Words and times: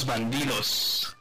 los 0.00 0.06
bandidos. 0.06 1.16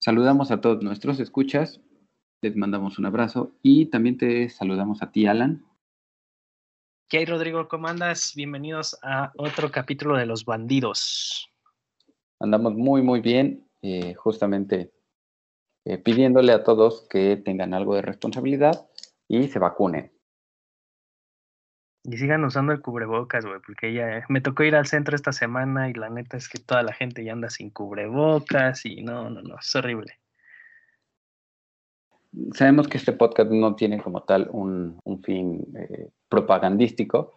Saludamos 0.00 0.50
a 0.50 0.60
todos 0.60 0.82
nuestros 0.82 1.20
escuchas, 1.20 1.80
les 2.40 2.56
mandamos 2.56 2.98
un 2.98 3.06
abrazo 3.06 3.52
y 3.62 3.86
también 3.86 4.16
te 4.16 4.48
saludamos 4.48 5.02
a 5.02 5.10
ti, 5.10 5.26
Alan. 5.26 5.66
¿Qué 7.08 7.18
hay, 7.18 7.24
Rodrigo? 7.26 7.68
¿Cómo 7.68 7.88
andas? 7.88 8.32
Bienvenidos 8.34 8.98
a 9.02 9.32
otro 9.36 9.70
capítulo 9.70 10.16
de 10.16 10.26
Los 10.26 10.44
Bandidos. 10.44 11.50
Andamos 12.40 12.74
muy, 12.74 13.02
muy 13.02 13.20
bien, 13.20 13.68
eh, 13.82 14.14
justamente 14.14 14.92
eh, 15.84 15.98
pidiéndole 15.98 16.52
a 16.52 16.62
todos 16.62 17.06
que 17.10 17.36
tengan 17.36 17.74
algo 17.74 17.96
de 17.96 18.02
responsabilidad 18.02 18.88
y 19.26 19.48
se 19.48 19.58
vacunen. 19.58 20.17
Y 22.04 22.16
sigan 22.16 22.44
usando 22.44 22.72
el 22.72 22.80
cubrebocas, 22.80 23.44
güey, 23.44 23.60
porque 23.64 23.92
ya 23.92 24.24
me 24.28 24.40
tocó 24.40 24.62
ir 24.62 24.76
al 24.76 24.86
centro 24.86 25.16
esta 25.16 25.32
semana 25.32 25.90
y 25.90 25.94
la 25.94 26.08
neta 26.08 26.36
es 26.36 26.48
que 26.48 26.58
toda 26.58 26.82
la 26.82 26.92
gente 26.92 27.24
ya 27.24 27.32
anda 27.32 27.50
sin 27.50 27.70
cubrebocas 27.70 28.86
y 28.86 29.02
no, 29.02 29.28
no, 29.30 29.42
no, 29.42 29.56
es 29.58 29.76
horrible. 29.76 30.14
Sabemos 32.52 32.88
que 32.88 32.98
este 32.98 33.12
podcast 33.12 33.50
no 33.50 33.74
tiene 33.74 34.00
como 34.00 34.22
tal 34.22 34.48
un, 34.52 35.00
fin 35.24 35.66
eh, 35.76 36.10
propagandístico, 36.28 37.34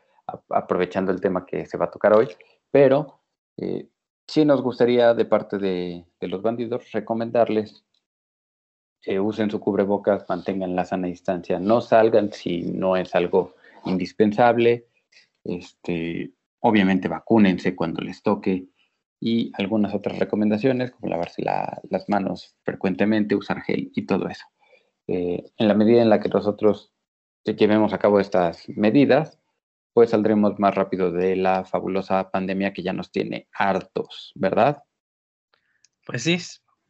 aprovechando 0.49 1.11
el 1.11 1.21
tema 1.21 1.45
que 1.45 1.65
se 1.65 1.77
va 1.77 1.85
a 1.85 1.91
tocar 1.91 2.13
hoy, 2.13 2.29
pero 2.69 3.21
eh, 3.57 3.89
sí 4.27 4.45
nos 4.45 4.61
gustaría 4.61 5.13
de 5.13 5.25
parte 5.25 5.57
de, 5.57 6.05
de 6.19 6.27
los 6.27 6.41
bandidos 6.41 6.91
recomendarles 6.91 7.83
que 9.01 9.19
usen 9.19 9.49
su 9.49 9.59
cubrebocas, 9.59 10.29
mantengan 10.29 10.75
la 10.75 10.85
sana 10.85 11.07
distancia, 11.07 11.59
no 11.59 11.81
salgan 11.81 12.31
si 12.31 12.61
no 12.61 12.95
es 12.95 13.15
algo 13.15 13.55
indispensable. 13.85 14.87
Este, 15.43 16.33
obviamente 16.59 17.07
vacúnense 17.07 17.75
cuando 17.75 18.01
les 18.01 18.21
toque 18.21 18.67
y 19.19 19.51
algunas 19.57 19.93
otras 19.93 20.17
recomendaciones 20.17 20.91
como 20.91 21.09
lavarse 21.09 21.43
las 21.43 22.09
manos 22.09 22.55
frecuentemente, 22.63 23.35
usar 23.35 23.61
gel 23.61 23.91
y 23.93 24.05
todo 24.05 24.27
eso. 24.27 24.45
Eh, 25.07 25.43
en 25.57 25.67
la 25.67 25.73
medida 25.73 26.01
en 26.01 26.09
la 26.09 26.19
que 26.19 26.29
nosotros 26.29 26.93
llevemos 27.45 27.93
a 27.93 27.99
cabo 27.99 28.19
estas 28.19 28.67
medidas, 28.69 29.39
pues 29.93 30.11
saldremos 30.11 30.57
más 30.59 30.73
rápido 30.73 31.11
de 31.11 31.35
la 31.35 31.65
fabulosa 31.65 32.31
pandemia 32.31 32.73
que 32.73 32.83
ya 32.83 32.93
nos 32.93 33.11
tiene 33.11 33.47
hartos, 33.53 34.31
¿verdad? 34.35 34.83
Pues 36.05 36.23
sí, 36.23 36.37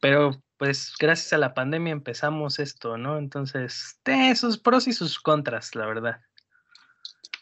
pero 0.00 0.42
pues 0.56 0.94
gracias 0.98 1.32
a 1.32 1.38
la 1.38 1.54
pandemia 1.54 1.92
empezamos 1.92 2.58
esto, 2.60 2.96
¿no? 2.96 3.18
Entonces, 3.18 3.98
tiene 4.04 4.36
sus 4.36 4.58
pros 4.58 4.86
y 4.86 4.92
sus 4.92 5.18
contras, 5.18 5.74
la 5.74 5.86
verdad. 5.86 6.20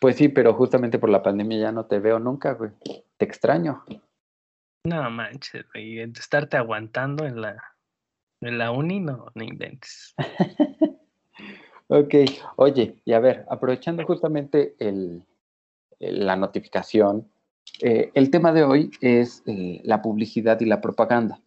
Pues 0.00 0.16
sí, 0.16 0.30
pero 0.30 0.54
justamente 0.54 0.98
por 0.98 1.10
la 1.10 1.22
pandemia 1.22 1.58
ya 1.58 1.72
no 1.72 1.84
te 1.84 1.98
veo 1.98 2.18
nunca, 2.18 2.54
güey. 2.54 2.70
Te 3.18 3.26
extraño. 3.26 3.84
No 4.84 5.10
manches, 5.10 5.66
güey. 5.74 6.00
Estarte 6.00 6.56
aguantando 6.56 7.26
en 7.26 7.42
la, 7.42 7.62
en 8.40 8.56
la 8.56 8.70
uni, 8.70 9.00
no, 9.00 9.26
no 9.34 9.44
inventes. 9.44 10.14
ok, 11.88 12.14
oye, 12.56 12.96
y 13.04 13.12
a 13.12 13.20
ver, 13.20 13.44
aprovechando 13.50 14.02
justamente 14.06 14.74
el, 14.78 15.26
la 15.98 16.34
notificación, 16.34 17.30
eh, 17.82 18.10
el 18.14 18.30
tema 18.30 18.54
de 18.54 18.64
hoy 18.64 18.90
es 19.02 19.42
eh, 19.46 19.82
la 19.84 20.00
publicidad 20.00 20.58
y 20.60 20.64
la 20.64 20.80
propaganda. 20.80 21.42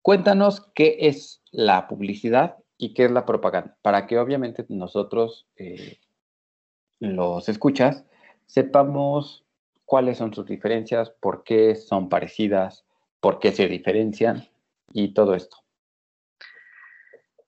Cuéntanos 0.00 0.70
qué 0.74 0.96
es 1.00 1.42
la 1.50 1.86
publicidad 1.86 2.56
y 2.78 2.94
qué 2.94 3.04
es 3.04 3.10
la 3.10 3.26
propaganda, 3.26 3.76
para 3.82 4.06
que 4.06 4.18
obviamente 4.18 4.64
nosotros 4.68 5.46
eh, 5.56 5.98
los 7.00 7.48
escuchas, 7.48 8.04
sepamos 8.46 9.44
cuáles 9.84 10.18
son 10.18 10.34
sus 10.34 10.46
diferencias, 10.46 11.10
por 11.10 11.44
qué 11.44 11.74
son 11.74 12.08
parecidas, 12.08 12.84
por 13.20 13.38
qué 13.38 13.52
se 13.52 13.68
diferencian 13.68 14.48
y 14.92 15.14
todo 15.14 15.34
esto. 15.34 15.58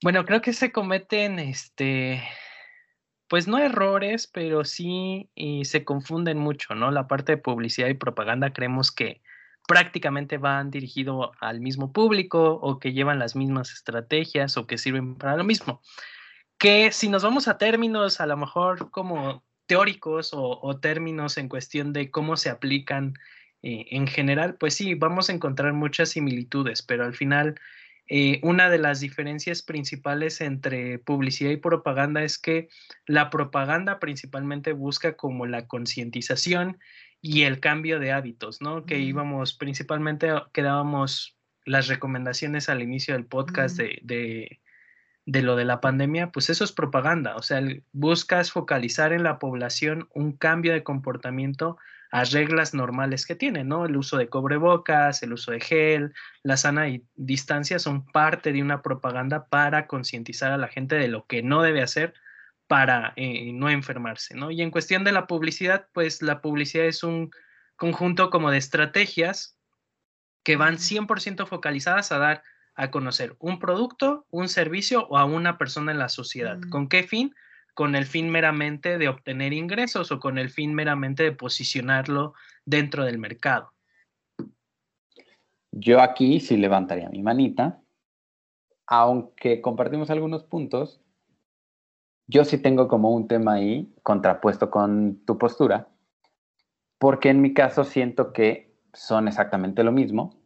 Bueno, 0.03 0.25
creo 0.25 0.41
que 0.41 0.53
se 0.53 0.70
cometen, 0.70 1.41
este, 1.41 2.22
pues 3.28 3.48
no 3.48 3.58
errores, 3.58 4.28
pero 4.28 4.64
sí 4.64 5.28
y 5.34 5.64
se 5.64 5.84
confunden 5.84 6.38
mucho, 6.38 6.75
¿no? 6.75 6.91
La 6.91 7.08
parte 7.08 7.32
de 7.32 7.42
publicidad 7.42 7.88
y 7.88 7.94
propaganda 7.94 8.53
creemos 8.53 8.92
que 8.92 9.22
prácticamente 9.66 10.38
van 10.38 10.70
dirigidos 10.70 11.31
al 11.41 11.60
mismo 11.60 11.92
público 11.92 12.54
o 12.62 12.78
que 12.78 12.92
llevan 12.92 13.19
las 13.19 13.34
mismas 13.34 13.72
estrategias 13.72 14.56
o 14.56 14.66
que 14.66 14.78
sirven 14.78 15.16
para 15.16 15.37
lo 15.37 15.44
mismo 15.44 15.82
que 16.58 16.92
si 16.92 17.08
nos 17.08 17.22
vamos 17.22 17.48
a 17.48 17.56
términos 17.56 18.20
a 18.20 18.26
lo 18.26 18.36
mejor 18.36 18.91
como 18.91 19.44
teóricos 19.66 20.30
o, 20.32 20.78
términos 20.80 21.36
en 21.36 21.48
cuestión 21.48 21.92
de 21.92 22.10
cómo 22.10 22.36
se 22.36 22.50
aplican 22.50 23.14
eh, 23.62 23.86
en 23.91 24.06
general, 24.06 24.56
pues 24.56 24.74
sí, 24.74 24.94
vamos 24.94 25.28
a 25.28 25.32
encontrar 25.32 25.74
muchas 25.74 26.10
similitudes, 26.10 26.82
pero 26.82 27.04
al 27.04 27.14
final 27.14 27.60
eh, 28.08 28.41
una 28.42 28.70
de 28.70 28.78
las 28.78 29.00
diferencias 29.00 29.62
principales 29.62 30.41
entre 30.41 30.98
publicidad 30.98 31.50
y 31.50 31.58
propaganda 31.58 32.24
es 32.24 32.38
que 32.38 32.69
la 33.06 33.28
propaganda 33.28 34.00
principalmente 34.00 34.72
busca 34.72 35.16
como 35.16 35.46
la 35.46 35.66
concientización 35.66 36.78
y 37.20 37.42
el 37.42 37.60
cambio 37.60 37.98
de 38.00 38.12
hábitos, 38.12 38.62
¿no? 38.62 38.86
Que 38.86 39.00
íbamos 39.00 39.52
principalmente, 39.52 40.30
quedábamos 40.52 41.36
las 41.66 41.88
recomendaciones 41.88 42.70
al 42.70 42.80
inicio 42.80 43.14
del 43.14 43.26
podcast 43.26 43.76
de 43.76 43.98
de 44.02 44.60
lo 45.28 45.56
de 45.56 45.65
la 45.65 45.81
pandemia, 45.81 46.31
pues 46.31 46.50
eso 46.50 46.65
es 46.65 46.72
propaganda, 46.72 47.37
o 47.37 47.43
sea, 47.43 47.62
buscas 47.93 48.50
focalizar 48.50 49.12
en 49.12 49.22
la 49.22 49.39
población 49.39 50.09
un 50.15 50.33
cambio 50.33 50.72
de 50.72 50.83
comportamiento 50.83 51.77
a 52.11 52.25
reglas 52.25 52.72
normales 52.72 53.27
que 53.27 53.34
tiene, 53.34 53.65
¿no? 53.65 53.84
El 53.84 53.97
uso 53.97 54.17
de 54.17 54.28
cobrebocas, 54.28 55.22
el 55.22 55.34
uso 55.34 55.53
de 55.53 55.61
gel, 55.61 56.15
la 56.43 56.56
sana 56.56 56.87
distancia 57.17 57.78
son 57.78 58.06
parte 58.06 58.53
de 58.53 58.62
una 58.62 58.81
propaganda 58.81 59.47
para 59.47 59.87
concientizar 59.87 60.50
a 60.50 60.56
la 60.56 60.69
gente 60.69 60.97
de 60.97 61.09
lo 61.09 61.27
que 61.27 61.43
no 61.43 61.61
debe 61.61 61.83
hacer 61.83 62.15
para 62.67 63.12
eh, 63.17 63.53
no 63.53 63.69
enfermarse, 63.69 64.34
¿no? 64.34 64.50
Y 64.50 64.62
en 64.62 64.71
cuestión 64.71 65.05
de 65.05 65.12
la 65.12 65.27
publicidad, 65.27 65.88
pues 65.93 66.22
la 66.22 66.41
publicidad 66.41 66.87
es 66.87 67.03
un 67.03 67.31
conjunto 67.77 68.31
como 68.31 68.50
de 68.50 68.59
estrategias 68.59 69.59
que 70.43 70.56
van 70.56 70.77
100% 70.77 71.47
focalizadas 71.47 72.12
a 72.12 72.19
dar 72.19 72.43
a 72.78 72.93
conocer 72.93 73.34
un 73.41 73.59
producto, 73.59 74.25
un 74.31 74.49
servicio 74.49 75.09
o 75.09 75.19
a 75.19 75.25
una 75.25 75.59
persona 75.59 75.91
en 75.91 75.99
la 75.99 76.09
sociedad. 76.09 76.59
Mm. 76.59 76.71
¿Con 76.71 76.89
qué 76.89 77.03
fin? 77.03 77.34
Con 77.75 77.97
el 77.97 78.06
fin 78.06 78.31
meramente 78.31 78.99
de 78.99 79.09
obtener 79.09 79.53
ingresos 79.53 80.12
o 80.12 80.21
con 80.21 80.39
el 80.39 80.49
fin 80.49 80.75
meramente 80.75 81.25
de 81.25 81.33
posicionarlo 81.33 82.34
dentro 82.65 83.05
del 83.05 83.19
mercado. 83.19 83.72
Yo 85.72 86.00
aquí 86.00 86.38
sí 86.38 86.56
levantaría 86.56 87.09
mi 87.09 87.21
manita, 87.21 87.81
aunque 88.87 89.61
compartimos 89.61 90.09
algunos 90.11 90.44
puntos, 90.44 91.00
yo 92.28 92.44
sí 92.44 92.59
tengo 92.59 92.87
como 92.87 93.11
un 93.11 93.27
tema 93.27 93.55
ahí 93.55 93.93
contrapuesto 94.05 94.71
con 94.71 95.25
tu 95.27 95.37
postura, 95.37 95.88
porque 96.99 97.31
en 97.31 97.41
mi 97.41 97.55
caso 97.55 97.83
siento 97.83 98.33
que 98.33 98.72
son 98.93 99.27
exactamente 99.27 99.83
lo 99.83 99.91
mismo, 99.91 100.38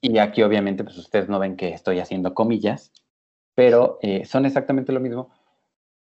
y 0.00 0.18
aquí 0.18 0.42
obviamente 0.42 0.84
pues 0.84 0.96
ustedes 0.98 1.28
no 1.28 1.38
ven 1.38 1.56
que 1.56 1.68
estoy 1.68 2.00
haciendo 2.00 2.34
comillas, 2.34 2.92
pero 3.54 3.98
eh, 4.02 4.24
son 4.24 4.46
exactamente 4.46 4.92
lo 4.92 5.00
mismo, 5.00 5.30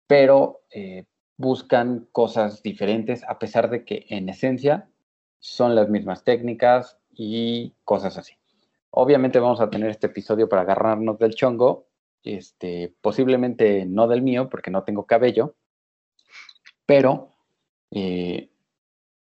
pero 0.06 0.62
eh, 0.70 1.04
buscan 1.36 2.08
cosas 2.12 2.62
diferentes 2.62 3.24
a 3.28 3.38
pesar 3.38 3.70
de 3.70 3.84
que 3.84 4.06
en 4.08 4.28
esencia 4.28 4.88
son 5.38 5.74
las 5.74 5.88
mismas 5.88 6.24
técnicas 6.24 6.98
y 7.10 7.74
cosas 7.84 8.16
así. 8.18 8.34
Obviamente 8.90 9.40
vamos 9.40 9.60
a 9.60 9.70
tener 9.70 9.90
este 9.90 10.06
episodio 10.06 10.48
para 10.48 10.62
agarrarnos 10.62 11.18
del 11.18 11.34
chongo, 11.34 11.88
este, 12.22 12.94
posiblemente 13.00 13.86
no 13.86 14.06
del 14.06 14.22
mío 14.22 14.48
porque 14.48 14.70
no 14.70 14.84
tengo 14.84 15.06
cabello, 15.06 15.56
pero 16.86 17.30
eh, 17.90 18.50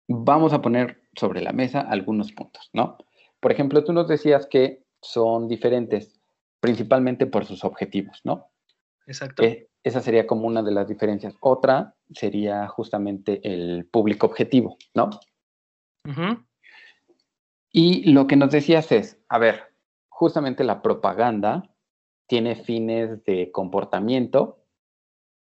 vamos 0.07 0.53
a 0.53 0.61
poner 0.61 1.01
sobre 1.15 1.41
la 1.41 1.53
mesa 1.53 1.81
algunos 1.81 2.31
puntos, 2.31 2.69
¿no? 2.73 2.97
Por 3.41 3.51
ejemplo, 3.51 3.83
tú 3.83 3.91
nos 3.91 4.07
decías 4.07 4.45
que 4.45 4.85
son 5.01 5.49
diferentes 5.49 6.21
principalmente 6.61 7.25
por 7.25 7.45
sus 7.45 7.65
objetivos, 7.65 8.21
¿no? 8.23 8.51
Exacto. 9.07 9.43
Eh, 9.43 9.67
esa 9.83 9.99
sería 9.99 10.27
como 10.27 10.47
una 10.47 10.61
de 10.61 10.71
las 10.71 10.87
diferencias. 10.87 11.35
Otra 11.41 11.95
sería 12.13 12.67
justamente 12.67 13.41
el 13.43 13.85
público 13.91 14.27
objetivo, 14.27 14.77
¿no? 14.93 15.09
Y 17.71 18.11
lo 18.11 18.27
que 18.27 18.35
nos 18.35 18.51
decías 18.51 18.91
es, 18.91 19.19
a 19.27 19.39
ver, 19.39 19.73
justamente 20.09 20.63
la 20.63 20.81
propaganda 20.81 21.73
tiene 22.27 22.55
fines 22.55 23.23
de 23.23 23.51
comportamiento, 23.51 24.59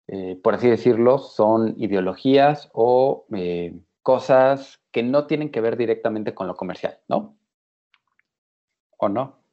eh, 0.09 0.41
por 0.43 0.55
así 0.55 0.69
decirlo, 0.69 1.19
son 1.19 1.75
ideologías 1.79 2.71
o 2.73 3.27
eh, 3.35 3.79
cosas 4.03 4.81
que 4.91 5.03
no 5.03 5.27
tienen 5.27 5.51
que 5.51 5.61
ver 5.61 5.77
directamente 5.77 6.35
con 6.35 6.47
lo 6.47 6.57
comercial, 6.57 6.99
¿no? 7.09 7.37
¿O 9.03 9.09
no? 9.09 9.45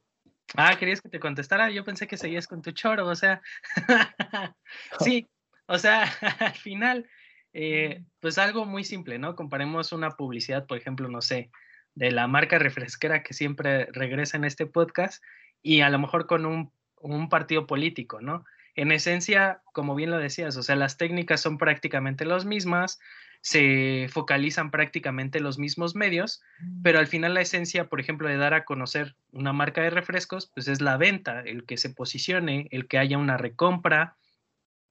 Ah, 0.55 0.75
¿querías 0.77 1.01
que 1.01 1.09
te 1.09 1.19
contestara? 1.19 1.71
Yo 1.71 1.83
pensé 1.83 2.05
que 2.05 2.17
seguías 2.17 2.45
con 2.45 2.61
tu 2.61 2.71
choro, 2.71 3.07
o 3.07 3.15
sea. 3.15 3.41
sí, 4.99 5.27
O 5.65 5.79
sea, 5.79 6.03
al 6.39 6.53
final, 6.53 7.09
eh, 7.53 8.03
pues 8.19 8.37
algo 8.37 8.65
muy 8.65 8.83
simple, 8.83 9.17
¿no? 9.17 9.35
Comparemos 9.35 9.91
una 9.91 10.11
publicidad, 10.11 10.67
por 10.67 10.77
ejemplo, 10.77 11.09
no 11.09 11.23
sé, 11.23 11.49
de 11.95 12.11
la 12.11 12.27
marca 12.27 12.59
refresquera 12.59 13.23
que 13.23 13.33
siempre 13.33 13.87
regresa 13.91 14.37
en 14.37 14.45
este 14.45 14.67
podcast 14.67 15.23
y 15.63 15.81
a 15.81 15.89
lo 15.89 15.97
mejor 15.97 16.27
con 16.27 16.45
un, 16.45 16.71
un 16.97 17.27
partido 17.27 17.65
político, 17.65 18.21
¿no? 18.21 18.45
En 18.75 18.91
esencia, 18.91 19.63
como 19.73 19.95
bien 19.95 20.11
lo 20.11 20.19
decías, 20.19 20.55
o 20.57 20.61
sea, 20.61 20.75
las 20.75 20.97
técnicas 20.97 21.41
son 21.41 21.57
prácticamente 21.57 22.23
las 22.23 22.45
mismas, 22.45 22.99
se 23.41 24.07
focalizan 24.11 24.69
prácticamente 24.69 25.39
los 25.39 25.57
mismos 25.57 25.95
medios, 25.95 26.41
pero 26.83 26.99
al 26.99 27.07
final 27.07 27.33
la 27.33 27.41
esencia, 27.41 27.87
por 27.87 27.99
ejemplo, 27.99 28.27
de 28.27 28.37
dar 28.37 28.53
a 28.53 28.65
conocer 28.65 29.15
una 29.31 29.53
marca 29.53 29.81
de 29.81 29.89
refrescos, 29.89 30.51
pues 30.53 30.67
es 30.67 30.81
la 30.81 30.97
venta, 30.97 31.41
el 31.41 31.63
que 31.63 31.77
se 31.77 31.89
posicione, 31.89 32.67
el 32.71 32.87
que 32.87 32.97
haya 32.97 33.17
una 33.17 33.37
recompra, 33.37 34.17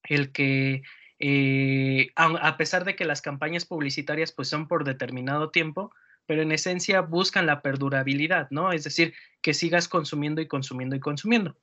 el 0.04 0.32
que 0.32 0.82
eh, 1.18 2.10
a, 2.14 2.56
pesar 2.56 2.84
de 2.84 2.94
que 2.94 3.04
las 3.04 3.20
campañas 3.20 3.64
publicitarias 3.64 4.32
pues 4.32 4.48
son 4.48 4.68
por 4.68 4.84
determinado 4.84 5.50
tiempo, 5.50 5.92
pero 6.26 6.42
en 6.42 6.52
esencia 6.52 7.00
buscan 7.00 7.46
la 7.46 7.60
perdurabilidad, 7.60 8.48
¿no? 8.50 8.72
Es 8.72 8.84
decir, 8.84 9.14
que 9.42 9.54
sigas 9.54 9.88
consumiendo 9.88 10.40
y 10.40 10.46
consumiendo 10.46 10.94
y 10.94 11.00
consumiendo. 11.00 11.56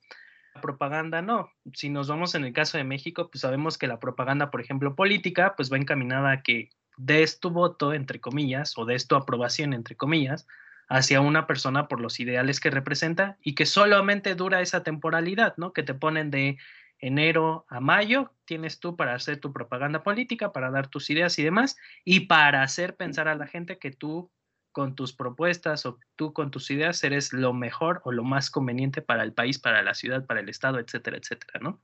Propaganda 0.60 1.22
no. 1.22 1.50
Si 1.72 1.88
nos 1.88 2.08
vamos 2.08 2.34
en 2.34 2.44
el 2.44 2.52
caso 2.52 2.78
de 2.78 2.84
México, 2.84 3.30
pues 3.30 3.42
sabemos 3.42 3.78
que 3.78 3.86
la 3.86 4.00
propaganda, 4.00 4.50
por 4.50 4.60
ejemplo, 4.60 4.94
política, 4.94 5.54
pues 5.56 5.72
va 5.72 5.76
encaminada 5.76 6.30
a 6.30 6.42
que 6.42 6.70
des 6.96 7.40
tu 7.40 7.50
voto, 7.50 7.92
entre 7.92 8.20
comillas, 8.20 8.76
o 8.76 8.84
des 8.84 9.06
tu 9.06 9.16
aprobación, 9.16 9.72
entre 9.72 9.96
comillas, 9.96 10.46
hacia 10.88 11.20
una 11.20 11.46
persona 11.46 11.88
por 11.88 12.00
los 12.00 12.20
ideales 12.20 12.60
que 12.60 12.70
representa 12.70 13.36
y 13.42 13.54
que 13.54 13.66
solamente 13.66 14.34
dura 14.34 14.60
esa 14.60 14.82
temporalidad, 14.82 15.54
¿no? 15.56 15.72
Que 15.72 15.82
te 15.82 15.94
ponen 15.94 16.30
de 16.30 16.58
enero 16.98 17.66
a 17.68 17.80
mayo, 17.80 18.32
tienes 18.44 18.80
tú 18.80 18.96
para 18.96 19.14
hacer 19.14 19.38
tu 19.38 19.52
propaganda 19.52 20.02
política, 20.02 20.52
para 20.52 20.70
dar 20.70 20.88
tus 20.88 21.10
ideas 21.10 21.38
y 21.38 21.42
demás, 21.42 21.76
y 22.04 22.20
para 22.20 22.62
hacer 22.62 22.96
pensar 22.96 23.28
a 23.28 23.34
la 23.34 23.46
gente 23.46 23.78
que 23.78 23.90
tú 23.90 24.30
con 24.76 24.94
tus 24.94 25.14
propuestas 25.14 25.86
o 25.86 25.98
tú 26.16 26.34
con 26.34 26.50
tus 26.50 26.70
ideas 26.70 27.02
eres 27.02 27.32
lo 27.32 27.54
mejor 27.54 28.02
o 28.04 28.12
lo 28.12 28.24
más 28.24 28.50
conveniente 28.50 29.00
para 29.00 29.22
el 29.22 29.32
país, 29.32 29.58
para 29.58 29.82
la 29.82 29.94
ciudad, 29.94 30.26
para 30.26 30.40
el 30.40 30.50
Estado, 30.50 30.78
etcétera, 30.78 31.16
etcétera, 31.16 31.60
¿no? 31.62 31.80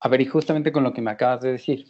A 0.00 0.08
ver, 0.10 0.20
y 0.20 0.26
justamente 0.26 0.70
con 0.70 0.84
lo 0.84 0.92
que 0.92 1.00
me 1.00 1.12
acabas 1.12 1.40
de 1.40 1.52
decir, 1.52 1.86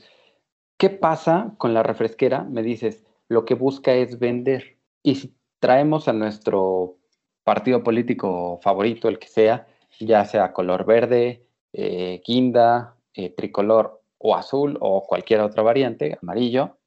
¿qué 0.79 0.88
pasa 0.88 1.53
con 1.59 1.75
la 1.75 1.82
refresquera? 1.82 2.44
Me 2.44 2.62
dices, 2.62 3.05
lo 3.27 3.44
que 3.44 3.55
busca 3.55 3.93
es 3.93 4.21
vender. 4.21 4.79
Y 5.03 5.17
si 5.17 5.35
traemos 5.59 6.06
a 6.06 6.12
nuestro 6.12 6.99
partido 7.43 7.82
político 7.82 8.61
favorito, 8.62 9.09
el 9.09 9.19
que 9.19 9.27
sea, 9.27 9.67
ya 9.99 10.25
sea 10.27 10.53
color 10.53 10.87
verde, 10.87 11.44
eh, 11.73 12.23
guinda, 12.25 12.94
eh, 13.15 13.31
tricolor 13.31 14.00
o 14.19 14.37
azul 14.37 14.79
o 14.81 15.03
cualquier 15.03 15.41
otra 15.41 15.65
variante, 15.65 16.17
amarillo, 16.23 16.79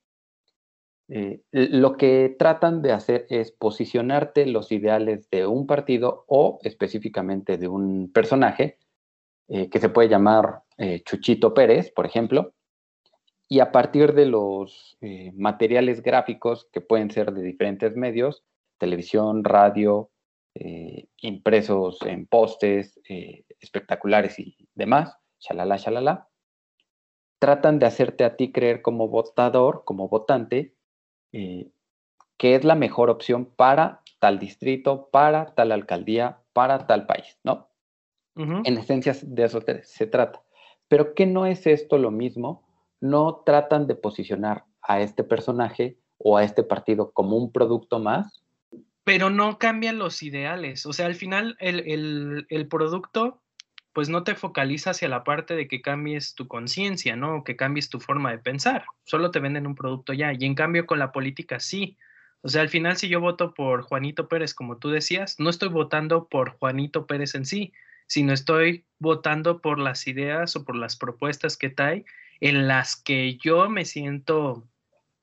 eh, 1.09 1.41
lo 1.51 1.97
que 1.97 2.35
tratan 2.37 2.81
de 2.81 2.91
hacer 2.91 3.25
es 3.29 3.51
posicionarte 3.51 4.45
los 4.45 4.71
ideales 4.71 5.29
de 5.29 5.45
un 5.45 5.67
partido 5.67 6.25
o 6.27 6.59
específicamente 6.63 7.57
de 7.57 7.67
un 7.67 8.11
personaje 8.11 8.77
que 9.47 9.79
se 9.79 9.89
puede 9.89 10.07
llamar 10.07 10.61
Chuchito 11.03 11.53
Pérez, 11.53 11.91
por 11.91 12.05
ejemplo, 12.05 12.53
y 13.49 13.59
a 13.59 13.73
partir 13.73 14.13
de 14.13 14.25
los 14.25 14.97
materiales 15.33 16.01
gráficos 16.01 16.69
que 16.71 16.79
pueden 16.79 17.11
ser 17.11 17.33
de 17.33 17.43
diferentes 17.43 17.95
medios, 17.95 18.43
televisión, 18.79 19.43
radio, 19.43 20.09
impresos 21.17 22.01
en 22.03 22.25
postes, 22.25 22.99
espectaculares 23.59 24.39
y 24.39 24.55
demás, 24.73 25.17
shalala, 25.39 25.75
shalala, 25.75 26.29
tratan 27.43 27.77
de 27.77 27.85
hacerte 27.85 28.23
a 28.23 28.37
ti 28.37 28.53
creer 28.53 28.81
como 28.81 29.09
votador, 29.09 29.83
como 29.85 30.07
votante, 30.07 30.73
eh, 31.33 31.69
que 32.37 32.55
es 32.55 32.63
la 32.63 32.75
mejor 32.75 33.09
opción 33.09 33.45
para 33.45 34.01
tal 34.19 34.39
distrito, 34.39 35.09
para 35.11 35.53
tal 35.53 35.71
alcaldía, 35.71 36.39
para 36.53 36.87
tal 36.87 37.05
país, 37.05 37.37
¿no? 37.43 37.69
En 38.35 38.77
esencia 38.77 39.15
de 39.21 39.43
eso 39.43 39.61
se 39.83 40.07
trata. 40.07 40.41
Pero 40.87 41.13
¿qué 41.13 41.27
no 41.27 41.45
es 41.45 41.67
esto 41.67 41.99
lo 41.99 42.09
mismo? 42.09 42.67
No 42.99 43.43
tratan 43.45 43.85
de 43.85 43.93
posicionar 43.95 44.65
a 44.81 45.01
este 45.01 45.23
personaje 45.23 45.99
o 46.17 46.37
a 46.37 46.43
este 46.43 46.63
partido 46.63 47.11
como 47.11 47.37
un 47.37 47.51
producto 47.51 47.99
más. 47.99 48.43
Pero 49.03 49.29
no 49.29 49.59
cambian 49.59 49.99
los 49.99 50.23
ideales. 50.23 50.85
O 50.87 50.93
sea, 50.93 51.05
al 51.05 51.15
final 51.15 51.55
el, 51.59 52.47
el 52.49 52.67
producto 52.67 53.42
pues 53.93 54.09
no 54.09 54.23
te 54.23 54.35
focaliza 54.35 54.89
hacia 54.89 55.07
la 55.07 55.23
parte 55.23 55.55
de 55.55 55.67
que 55.67 55.81
cambies 55.81 56.33
tu 56.33 56.47
conciencia, 56.47 57.15
¿no? 57.15 57.37
O 57.37 57.43
que 57.43 57.55
cambies 57.55 57.89
tu 57.89 57.99
forma 57.99 58.31
de 58.31 58.39
pensar. 58.39 58.85
Solo 59.03 59.29
te 59.31 59.39
venden 59.39 59.67
un 59.67 59.75
producto 59.75 60.13
ya. 60.13 60.33
Y 60.33 60.45
en 60.45 60.55
cambio 60.55 60.87
con 60.87 60.99
la 60.99 61.11
política 61.11 61.59
sí. 61.59 61.97
O 62.41 62.49
sea, 62.49 62.63
al 62.63 62.69
final 62.69 62.97
si 62.97 63.07
yo 63.07 63.21
voto 63.21 63.53
por 63.53 63.83
Juanito 63.83 64.27
Pérez, 64.27 64.53
como 64.53 64.77
tú 64.77 64.89
decías, 64.89 65.39
no 65.39 65.49
estoy 65.49 65.69
votando 65.69 66.27
por 66.27 66.57
Juanito 66.57 67.05
Pérez 67.05 67.35
en 67.35 67.45
sí, 67.45 67.71
sino 68.07 68.33
estoy 68.33 68.83
votando 68.99 69.61
por 69.61 69.79
las 69.79 70.07
ideas 70.07 70.55
o 70.55 70.65
por 70.65 70.75
las 70.75 70.95
propuestas 70.95 71.55
que 71.55 71.69
trae 71.69 72.03
en 72.41 72.67
las 72.67 72.95
que 72.95 73.37
yo 73.37 73.69
me 73.69 73.85
siento 73.85 74.67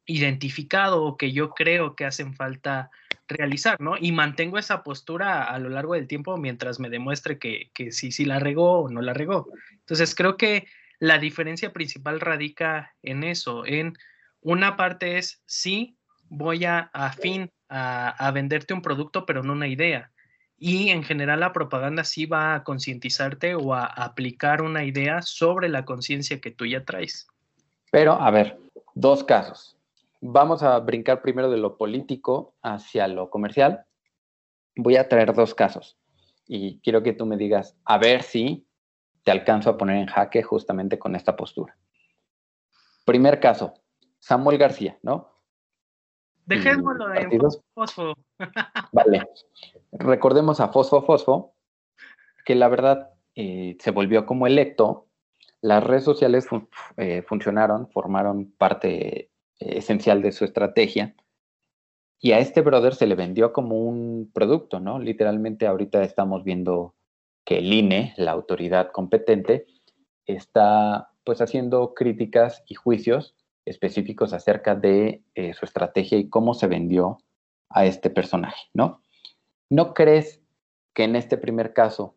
identificado 0.06 1.04
o 1.04 1.16
que 1.16 1.32
yo 1.32 1.50
creo 1.50 1.94
que 1.94 2.04
hacen 2.04 2.34
falta 2.34 2.90
realizar, 3.30 3.80
¿no? 3.80 3.96
Y 3.98 4.12
mantengo 4.12 4.58
esa 4.58 4.82
postura 4.82 5.44
a 5.44 5.58
lo 5.58 5.68
largo 5.68 5.94
del 5.94 6.06
tiempo 6.06 6.36
mientras 6.36 6.78
me 6.80 6.90
demuestre 6.90 7.38
que, 7.38 7.70
que 7.74 7.92
sí, 7.92 8.12
sí 8.12 8.24
la 8.24 8.38
regó 8.38 8.80
o 8.80 8.90
no 8.90 9.00
la 9.00 9.14
regó. 9.14 9.48
Entonces, 9.72 10.14
creo 10.14 10.36
que 10.36 10.66
la 10.98 11.18
diferencia 11.18 11.72
principal 11.72 12.20
radica 12.20 12.94
en 13.02 13.24
eso, 13.24 13.64
en 13.64 13.96
una 14.40 14.76
parte 14.76 15.18
es, 15.18 15.42
sí, 15.46 15.96
voy 16.28 16.64
a, 16.64 16.90
a 16.92 17.12
fin 17.12 17.50
a, 17.68 18.10
a 18.10 18.30
venderte 18.30 18.74
un 18.74 18.82
producto, 18.82 19.24
pero 19.26 19.42
no 19.42 19.52
una 19.52 19.68
idea. 19.68 20.10
Y 20.58 20.90
en 20.90 21.02
general 21.02 21.40
la 21.40 21.54
propaganda 21.54 22.04
sí 22.04 22.26
va 22.26 22.54
a 22.54 22.64
concientizarte 22.64 23.54
o 23.54 23.72
a 23.72 23.86
aplicar 23.86 24.60
una 24.60 24.84
idea 24.84 25.22
sobre 25.22 25.70
la 25.70 25.86
conciencia 25.86 26.40
que 26.40 26.50
tú 26.50 26.66
ya 26.66 26.84
traes. 26.84 27.26
Pero, 27.90 28.20
a 28.20 28.30
ver, 28.30 28.58
dos 28.94 29.24
casos. 29.24 29.76
Vamos 30.20 30.62
a 30.62 30.78
brincar 30.80 31.22
primero 31.22 31.50
de 31.50 31.56
lo 31.56 31.78
político 31.78 32.54
hacia 32.62 33.08
lo 33.08 33.30
comercial. 33.30 33.86
Voy 34.76 34.96
a 34.96 35.08
traer 35.08 35.34
dos 35.34 35.54
casos 35.54 35.98
y 36.46 36.80
quiero 36.80 37.02
que 37.02 37.12
tú 37.12 37.26
me 37.26 37.36
digas, 37.36 37.76
a 37.84 37.96
ver 37.96 38.22
si 38.22 38.66
te 39.22 39.30
alcanzo 39.30 39.70
a 39.70 39.78
poner 39.78 39.96
en 39.96 40.06
jaque 40.06 40.42
justamente 40.42 40.98
con 40.98 41.14
esta 41.14 41.36
postura. 41.36 41.76
Primer 43.04 43.40
caso, 43.40 43.74
Samuel 44.18 44.58
García, 44.58 44.98
¿no? 45.02 45.30
Dejémoslo 46.46 47.14
en 47.14 47.30
Fosfo. 47.74 48.14
vale. 48.92 49.28
Recordemos 49.92 50.60
a 50.60 50.68
Fosfo 50.68 51.02
Fosfo, 51.02 51.54
que 52.44 52.54
la 52.54 52.68
verdad 52.68 53.10
eh, 53.36 53.76
se 53.78 53.90
volvió 53.90 54.26
como 54.26 54.46
electo. 54.46 55.06
Las 55.60 55.84
redes 55.84 56.04
sociales 56.04 56.48
eh, 56.96 57.22
funcionaron, 57.22 57.88
formaron 57.90 58.50
parte 58.58 59.30
esencial 59.60 60.22
de 60.22 60.32
su 60.32 60.44
estrategia. 60.44 61.14
Y 62.18 62.32
a 62.32 62.38
este 62.38 62.60
brother 62.60 62.94
se 62.94 63.06
le 63.06 63.14
vendió 63.14 63.52
como 63.52 63.78
un 63.78 64.30
producto, 64.32 64.80
¿no? 64.80 64.98
Literalmente 64.98 65.66
ahorita 65.66 66.02
estamos 66.02 66.44
viendo 66.44 66.94
que 67.44 67.58
el 67.58 67.72
INE, 67.72 68.14
la 68.16 68.32
autoridad 68.32 68.90
competente, 68.92 69.66
está 70.26 71.10
pues 71.24 71.40
haciendo 71.40 71.94
críticas 71.94 72.62
y 72.66 72.74
juicios 72.74 73.34
específicos 73.64 74.32
acerca 74.32 74.74
de 74.74 75.22
eh, 75.34 75.54
su 75.54 75.64
estrategia 75.64 76.18
y 76.18 76.28
cómo 76.28 76.54
se 76.54 76.66
vendió 76.66 77.18
a 77.68 77.86
este 77.86 78.10
personaje, 78.10 78.68
¿no? 78.74 79.00
¿No 79.68 79.94
crees 79.94 80.42
que 80.92 81.04
en 81.04 81.16
este 81.16 81.38
primer 81.38 81.72
caso 81.72 82.16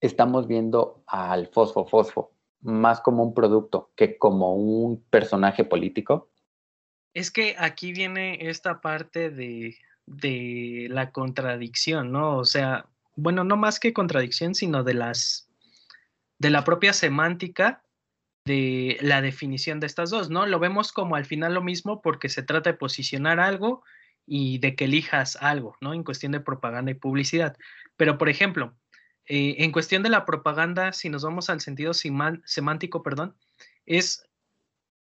estamos 0.00 0.46
viendo 0.46 1.02
al 1.06 1.48
Fosfo 1.48 1.86
Fosfo 1.86 2.33
más 2.64 3.00
como 3.00 3.22
un 3.22 3.34
producto 3.34 3.92
que 3.94 4.18
como 4.18 4.54
un 4.54 5.02
personaje 5.10 5.64
político? 5.64 6.30
Es 7.12 7.30
que 7.30 7.54
aquí 7.58 7.92
viene 7.92 8.48
esta 8.48 8.80
parte 8.80 9.30
de, 9.30 9.76
la 10.90 11.12
contradicción, 11.12 12.10
¿no? 12.10 12.36
O 12.36 12.44
sea, 12.44 12.86
bueno, 13.14 13.44
no 13.44 13.56
más 13.56 13.78
que 13.78 13.92
contradicción, 13.92 14.54
sino 14.54 14.82
de 14.82 14.94
las 14.94 15.48
de 16.38 16.50
la 16.50 16.64
propia 16.64 16.92
semántica 16.92 17.82
de 18.44 18.98
la 19.00 19.22
definición 19.22 19.80
de 19.80 19.86
estas 19.86 20.10
dos, 20.10 20.28
¿no? 20.28 20.46
Lo 20.46 20.58
vemos 20.58 20.92
como 20.92 21.16
al 21.16 21.24
final 21.24 21.54
lo 21.54 21.62
mismo 21.62 22.02
porque 22.02 22.28
se 22.28 22.42
trata 22.42 22.72
de 22.72 22.76
posicionar 22.76 23.40
algo 23.40 23.82
y 24.26 24.58
de 24.58 24.74
que 24.74 24.86
elijas 24.86 25.36
algo, 25.40 25.76
¿no? 25.80 25.94
En 25.94 26.02
cuestión 26.02 26.32
de 26.32 26.40
propaganda 26.40 26.90
y 26.90 26.94
publicidad. 26.94 27.56
Pero, 27.96 28.18
por 28.18 28.28
ejemplo, 28.28 28.74
eh, 29.26 29.56
en 29.58 29.72
cuestión 29.72 30.02
de 30.02 30.10
la 30.10 30.24
propaganda, 30.26 30.92
si 30.92 31.08
nos 31.08 31.24
vamos 31.24 31.50
al 31.50 31.60
sentido 31.60 31.92
semántico, 31.94 33.02
perdón, 33.02 33.36
es 33.86 34.26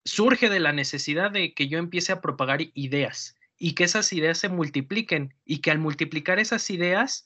surge 0.04 0.48
de 0.48 0.60
la 0.60 0.72
necesidad 0.72 1.30
de 1.30 1.54
que 1.54 1.68
yo 1.68 1.78
empiece 1.78 2.12
a 2.12 2.20
propagar 2.20 2.60
ideas 2.74 3.36
y 3.56 3.74
que 3.74 3.84
esas 3.84 4.12
ideas 4.12 4.38
se 4.38 4.48
multipliquen 4.48 5.34
y 5.44 5.58
que 5.58 5.70
al 5.70 5.78
multiplicar 5.78 6.38
esas 6.38 6.68
ideas, 6.70 7.24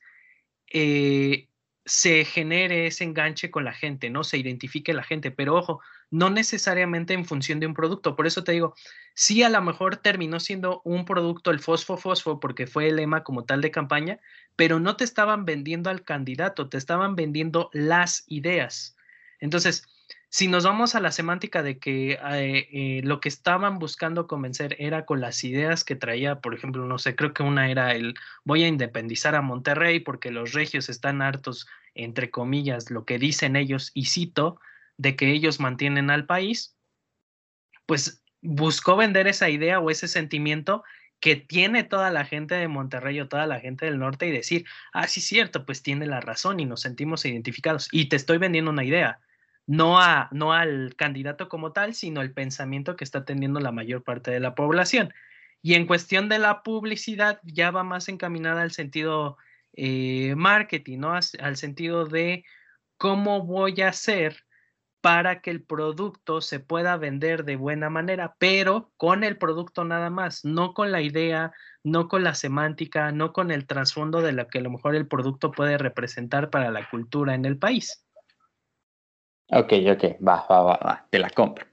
eh, 0.73 1.49
se 1.87 2.25
genere 2.25 2.89
ese 2.89 3.05
enganche 3.05 3.51
con 3.51 3.65
la 3.65 3.73
gente, 3.73 4.11
¿no? 4.11 4.25
Se 4.25 4.37
identifique 4.37 4.93
la 4.93 5.05
gente, 5.05 5.31
pero 5.31 5.55
ojo, 5.55 5.81
no 6.11 6.31
necesariamente 6.31 7.15
en 7.15 7.25
función 7.25 7.61
de 7.61 7.67
un 7.67 7.75
producto. 7.75 8.17
Por 8.17 8.27
eso 8.27 8.43
te 8.43 8.53
digo, 8.53 8.75
sí 9.15 9.45
a 9.45 9.49
lo 9.49 9.63
mejor 9.63 9.97
terminó 9.97 10.41
siendo 10.41 10.83
un 10.85 11.05
producto 11.05 11.53
el 11.53 11.61
fosfo 11.61 11.97
fosfo 11.97 12.41
porque 12.41 12.67
fue 12.67 12.89
el 12.89 12.97
lema 12.97 13.23
como 13.23 13.45
tal 13.45 13.61
de 13.61 13.71
campaña, 13.71 14.19
pero 14.57 14.81
no 14.81 14.97
te 14.97 15.05
estaban 15.05 15.45
vendiendo 15.45 15.89
al 15.89 16.03
candidato, 16.03 16.69
te 16.69 16.77
estaban 16.77 17.15
vendiendo 17.15 17.71
las 17.73 18.25
ideas. 18.27 18.97
Entonces, 19.39 19.87
si 20.37 20.49
nos 20.49 20.65
vamos 20.65 20.95
a 20.95 21.01
la 21.01 21.13
semántica 21.13 21.63
de 21.63 21.79
que 21.79 22.13
eh, 22.13 22.69
eh, 22.71 23.01
lo 23.05 23.21
que 23.21 23.31
estaban 23.31 23.79
buscando 23.79 24.27
convencer 24.27 24.77
era 24.79 25.07
con 25.07 25.23
las 25.23 25.43
ideas 25.45 25.83
que 25.83 25.97
traía, 25.97 26.43
por 26.43 26.53
ejemplo, 26.53 26.85
no 26.85 26.99
sé, 26.99 27.17
creo 27.17 27.33
que 27.33 27.43
una 27.43 27.71
era 27.71 27.95
el 27.95 28.17
voy 28.45 28.63
a 28.63 28.69
independizar 28.69 29.35
a 29.35 29.41
Monterrey 29.41 30.01
porque 30.01 30.31
los 30.31 30.53
regios 30.53 30.91
están 30.91 31.23
hartos, 31.23 31.67
entre 31.95 32.31
comillas, 32.31 32.91
lo 32.91 33.07
que 33.07 33.19
dicen 33.19 33.57
ellos, 33.57 33.93
y 33.95 34.05
cito, 34.05 34.61
de 34.99 35.17
que 35.17 35.33
ellos 35.33 35.59
mantienen 35.59 36.11
al 36.11 36.27
país, 36.27 36.77
pues 37.87 38.23
buscó 38.43 38.95
vender 38.95 39.29
esa 39.29 39.49
idea 39.49 39.81
o 39.81 39.89
ese 39.89 40.07
sentimiento 40.07 40.85
que 41.19 41.37
tiene 41.37 41.83
toda 41.83 42.11
la 42.11 42.27
gente 42.27 42.57
de 42.57 42.69
Monterrey 42.69 43.19
o 43.21 43.29
toda 43.29 43.47
la 43.47 43.61
gente 43.61 43.87
del 43.87 43.99
norte 43.99 44.27
y 44.27 44.33
decir, 44.33 44.67
ah, 44.93 45.09
sí, 45.09 45.23
cierto, 45.23 45.65
pues 45.65 45.83
tiene 45.83 46.05
la 46.05 46.21
razón 46.21 46.61
y 46.61 46.67
nos 46.67 46.83
sentimos 46.83 47.25
identificados. 47.25 47.89
Y 47.91 48.11
te 48.11 48.17
estoy 48.17 48.37
vendiendo 48.37 48.71
una 48.71 48.85
idea 48.85 49.19
no, 49.67 50.01
a, 50.01 50.29
no 50.33 50.53
al 50.53 50.95
candidato 50.97 51.49
como 51.49 51.73
tal, 51.73 51.95
sino 51.95 52.23
el 52.23 52.33
pensamiento 52.33 52.97
que 52.97 53.05
está 53.05 53.25
teniendo 53.25 53.61
la 53.61 53.73
mayor 53.73 54.03
parte 54.03 54.31
de 54.31 54.41
la 54.41 54.55
población. 54.55 55.13
Y 55.63 55.75
en 55.75 55.87
cuestión 55.87 56.29
de 56.29 56.39
la 56.39 56.63
publicidad, 56.63 57.41
ya 57.45 57.71
va 57.71 57.83
más 57.83 58.09
encaminada 58.09 58.63
al 58.63 58.71
sentido 58.73 59.37
eh, 59.73 60.35
marketing, 60.37 61.01
¿no? 61.01 61.13
Al 61.15 61.57
sentido 61.57 62.07
de 62.07 62.45
cómo 62.97 63.45
voy 63.45 63.81
a 63.83 63.89
hacer 63.89 64.47
para 65.01 65.41
que 65.41 65.51
el 65.51 65.63
producto 65.63 66.41
se 66.41 66.59
pueda 66.61 66.97
vender 66.97 67.45
de 67.45 67.57
buena 67.57 67.91
manera, 67.91 68.35
pero 68.39 68.93
con 68.97 69.23
el 69.23 69.39
producto 69.39 69.85
nada 69.85 70.11
más, 70.11 70.45
no 70.45 70.75
con 70.75 70.91
la 70.91 71.01
idea, 71.01 71.53
no 71.85 72.09
con 72.09 72.25
la 72.25 72.35
semántica, 72.35 73.13
no 73.13 73.33
con 73.33 73.51
el 73.51 73.67
trasfondo 73.67 74.21
de 74.21 74.33
lo 74.33 74.49
que 74.49 74.59
a 74.59 74.63
lo 74.63 74.71
mejor 74.71 74.97
el 74.97 75.07
producto 75.07 75.53
puede 75.53 75.79
representar 75.79 76.51
para 76.51 76.71
la 76.71 76.89
cultura 76.89 77.35
en 77.35 77.45
el 77.45 77.59
país. 77.59 78.06
Ok, 79.51 79.73
ok, 79.93 80.17
va, 80.27 80.45
va, 80.51 80.63
va, 80.63 80.81
va, 80.85 81.07
te 81.09 81.19
la 81.19 81.31
compro. 81.31 81.67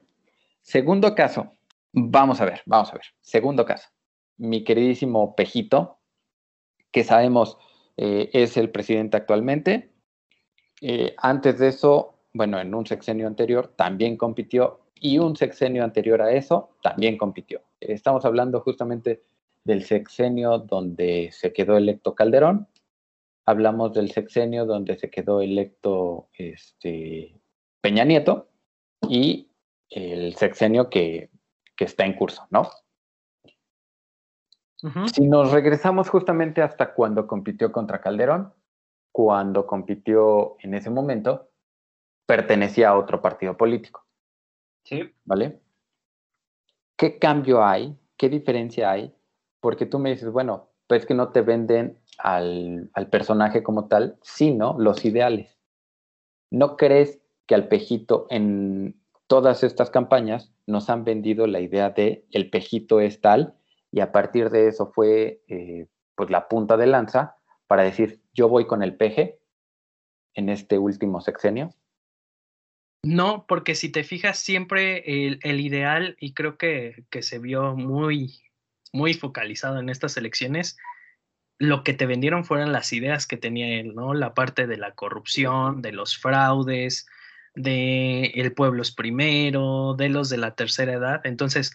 Segundo 0.62 1.15
caso, 1.15 1.53
vamos 1.92 2.39
a 2.39 2.46
ver, 2.46 2.62
vamos 2.65 2.92
a 2.92 2.94
ver. 2.94 3.06
Segundo 3.22 3.65
caso, 3.65 3.89
mi 4.38 4.63
queridísimo 4.63 5.36
Pejito, 5.36 6.00
que 6.92 7.03
sabemos 7.03 7.58
eh, 7.98 8.30
es 8.34 8.58
el 8.58 8.70
presidente 8.70 9.18
actualmente. 9.18 9.92
Eh, 10.82 11.15
antes 11.18 11.58
de 11.58 11.70
eso, 11.70 12.20
bueno, 12.34 12.60
en 12.60 12.75
un 12.75 12.86
sexenio 12.86 13.25
anterior 13.25 13.74
también 13.75 14.18
compitió 14.18 14.82
y 15.00 15.18
un 15.18 15.36
sexenio 15.36 15.84
anterior 15.84 16.22
a 16.22 16.32
eso 16.32 16.77
también 16.82 17.18
compitió. 17.18 17.62
Estamos 17.80 18.24
hablando 18.25 18.62
justamente 18.62 19.24
del 19.63 19.84
sexenio 19.84 20.60
donde 20.60 21.30
se 21.32 21.53
quedó 21.53 21.77
electo 21.77 22.15
Calderón. 22.15 22.68
Hablamos 23.46 23.94
del 23.94 24.12
sexenio 24.12 24.65
donde 24.65 24.96
se 24.98 25.10
quedó 25.10 25.42
electo 25.42 26.30
este, 26.38 27.36
Peña 27.84 28.06
Nieto 28.06 28.48
y 29.10 29.52
el 29.90 30.36
sexenio 30.36 30.90
que, 30.90 31.30
está 31.78 32.06
en 32.06 32.13
curso, 32.13 32.48
¿no? 32.50 32.70
Si 35.13 35.28
nos 35.28 35.52
regresamos 35.52 36.08
justamente 36.08 36.62
hasta 36.62 36.94
cuando 36.94 37.28
compitió 37.28 37.74
contra 37.74 38.00
Calderón, 38.00 38.54
cuando 39.12 39.68
compitió 39.68 40.56
en 40.60 40.75
ese 40.75 40.90
momento, 40.90 41.50
pertenecía 42.25 42.90
a 42.90 42.98
otro 42.98 43.22
partido 43.22 43.58
político. 43.58 44.06
Sí. 44.86 45.13
¿Vale? 45.25 45.60
¿Qué 46.96 47.20
cambio 47.20 47.66
hay? 47.66 48.00
¿Qué 48.16 48.30
diferencia 48.30 48.92
hay? 48.92 49.13
Porque 49.60 49.86
tú 49.86 50.00
me 50.00 50.12
dices, 50.12 50.32
bueno, 50.32 50.70
pues 50.88 51.06
que 51.06 51.16
no 51.16 51.34
te 51.34 51.42
venden 51.42 52.00
al, 52.18 52.90
al 52.94 53.10
personaje 53.10 53.62
como 53.62 53.90
tal, 53.90 54.18
sino 54.22 54.80
los 54.80 55.04
ideales. 55.04 55.60
¿No 56.50 56.78
crees 56.78 57.23
que 57.48 57.56
al 57.56 57.68
pejito 57.68 58.28
en 58.30 59.02
todas 59.28 59.64
estas 59.64 59.90
campañas 59.90 60.54
nos 60.68 60.90
han 60.90 61.04
vendido 61.04 61.48
la 61.48 61.60
idea 61.60 61.90
de 61.90 62.26
el 62.32 62.50
pejito 62.50 63.00
es 63.00 63.22
tal 63.22 63.56
y 63.92 64.00
a 64.00 64.12
partir 64.12 64.50
de 64.50 64.68
eso 64.68 64.92
fue 64.94 65.44
eh, 65.48 65.88
pues 66.16 66.30
la 66.30 66.48
punta 66.48 66.78
de 66.78 66.88
lanza 66.88 67.36
para 67.68 67.84
decir 67.84 68.22
yo 68.34 68.50
voy 68.50 68.66
con 68.66 68.84
el 68.84 68.96
peje 68.96 69.40
en 70.34 70.50
este 70.50 70.78
último 70.78 71.22
sexenio? 71.22 71.74
No, 73.04 73.46
porque 73.48 73.76
si 73.76 73.90
te 73.90 74.04
fijas 74.04 74.40
siempre 74.40 75.28
el, 75.28 75.60
ideal, 75.60 76.16
y 76.20 76.34
creo 76.34 76.58
que, 76.58 77.04
que, 77.10 77.22
se 77.22 77.38
vio 77.38 77.76
muy, 77.76 78.40
muy 78.94 79.14
focalizado 79.14 79.80
en 79.80 79.90
estas 79.90 80.16
elecciones, 80.16 80.78
lo 81.60 81.84
que 81.84 81.94
te 81.94 82.06
vendieron 82.06 82.46
fueron 82.46 82.72
las 82.72 82.94
ideas 82.94 83.28
que 83.28 83.36
tenía 83.36 83.80
él, 83.80 83.94
¿no? 83.94 84.14
La 84.14 84.34
parte 84.34 84.68
de 84.68 84.78
la 84.78 84.94
corrupción, 84.94 85.82
de 85.82 85.92
los 85.92 86.18
fraudes, 86.18 87.06
de 87.56 88.26
el 88.36 88.54
pueblo 88.54 88.84
primero, 88.96 89.96
de 89.98 90.10
los 90.10 90.30
de 90.30 90.38
la 90.38 90.56
tercera 90.56 90.94
edad. 90.94 91.22
Entonces, 91.24 91.72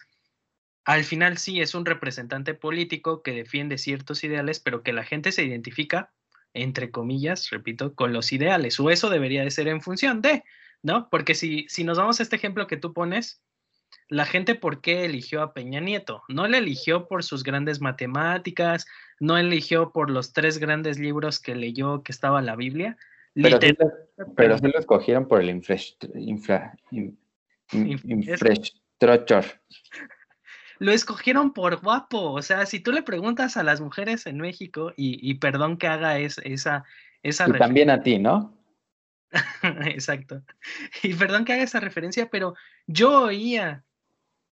al 0.85 1.03
final 1.03 1.37
sí 1.37 1.61
es 1.61 1.75
un 1.75 1.85
representante 1.85 2.53
político 2.53 3.21
que 3.21 3.31
defiende 3.31 3.77
ciertos 3.77 4.23
ideales, 4.23 4.59
pero 4.59 4.83
que 4.83 4.93
la 4.93 5.03
gente 5.03 5.31
se 5.31 5.43
identifica, 5.43 6.11
entre 6.53 6.91
comillas, 6.91 7.49
repito, 7.49 7.93
con 7.95 8.13
los 8.13 8.31
ideales, 8.31 8.79
o 8.79 8.89
eso 8.89 9.09
debería 9.09 9.43
de 9.43 9.51
ser 9.51 9.67
en 9.67 9.81
función 9.81 10.21
de, 10.21 10.43
¿no? 10.81 11.09
Porque 11.09 11.35
si, 11.35 11.65
si 11.69 11.83
nos 11.83 11.97
vamos 11.97 12.19
a 12.19 12.23
este 12.23 12.35
ejemplo 12.35 12.67
que 12.67 12.77
tú 12.77 12.93
pones, 12.93 13.41
la 14.07 14.25
gente 14.25 14.55
por 14.55 14.81
qué 14.81 15.05
eligió 15.05 15.41
a 15.41 15.53
Peña 15.53 15.79
Nieto. 15.79 16.23
No 16.27 16.47
le 16.47 16.57
eligió 16.57 17.07
por 17.07 17.23
sus 17.23 17.43
grandes 17.43 17.81
matemáticas, 17.81 18.85
no 19.19 19.37
eligió 19.37 19.91
por 19.91 20.09
los 20.09 20.33
tres 20.33 20.57
grandes 20.57 20.99
libros 20.99 21.39
que 21.39 21.55
leyó 21.55 22.03
que 22.03 22.11
estaba 22.11 22.41
la 22.41 22.55
Biblia, 22.55 22.97
pero, 23.33 23.59
sí 23.61 23.73
lo, 23.77 24.33
pero 24.35 24.57
lo 24.57 24.79
escogieron 24.79 25.27
por 25.27 25.41
el 25.41 25.49
infraestructure. 25.49 26.71
Lo 30.79 30.91
escogieron 30.91 31.53
por 31.53 31.81
guapo. 31.81 32.31
O 32.31 32.41
sea, 32.41 32.65
si 32.65 32.79
tú 32.79 32.91
le 32.91 33.03
preguntas 33.03 33.57
a 33.57 33.63
las 33.63 33.81
mujeres 33.81 34.25
en 34.25 34.37
México, 34.37 34.93
y, 34.95 35.33
perdón 35.35 35.77
que 35.77 35.87
haga 35.87 36.17
esa, 36.19 36.85
esa 37.21 37.47
y 37.47 37.51
también 37.57 37.89
a 37.89 38.01
ti, 38.01 38.17
¿no? 38.17 38.57
Exacto. 39.85 40.41
Y 41.03 41.13
perdón 41.13 41.45
que 41.45 41.53
haga 41.53 41.63
esa 41.63 41.79
referencia, 41.79 42.29
pero 42.29 42.55
yo 42.87 43.23
oía 43.23 43.83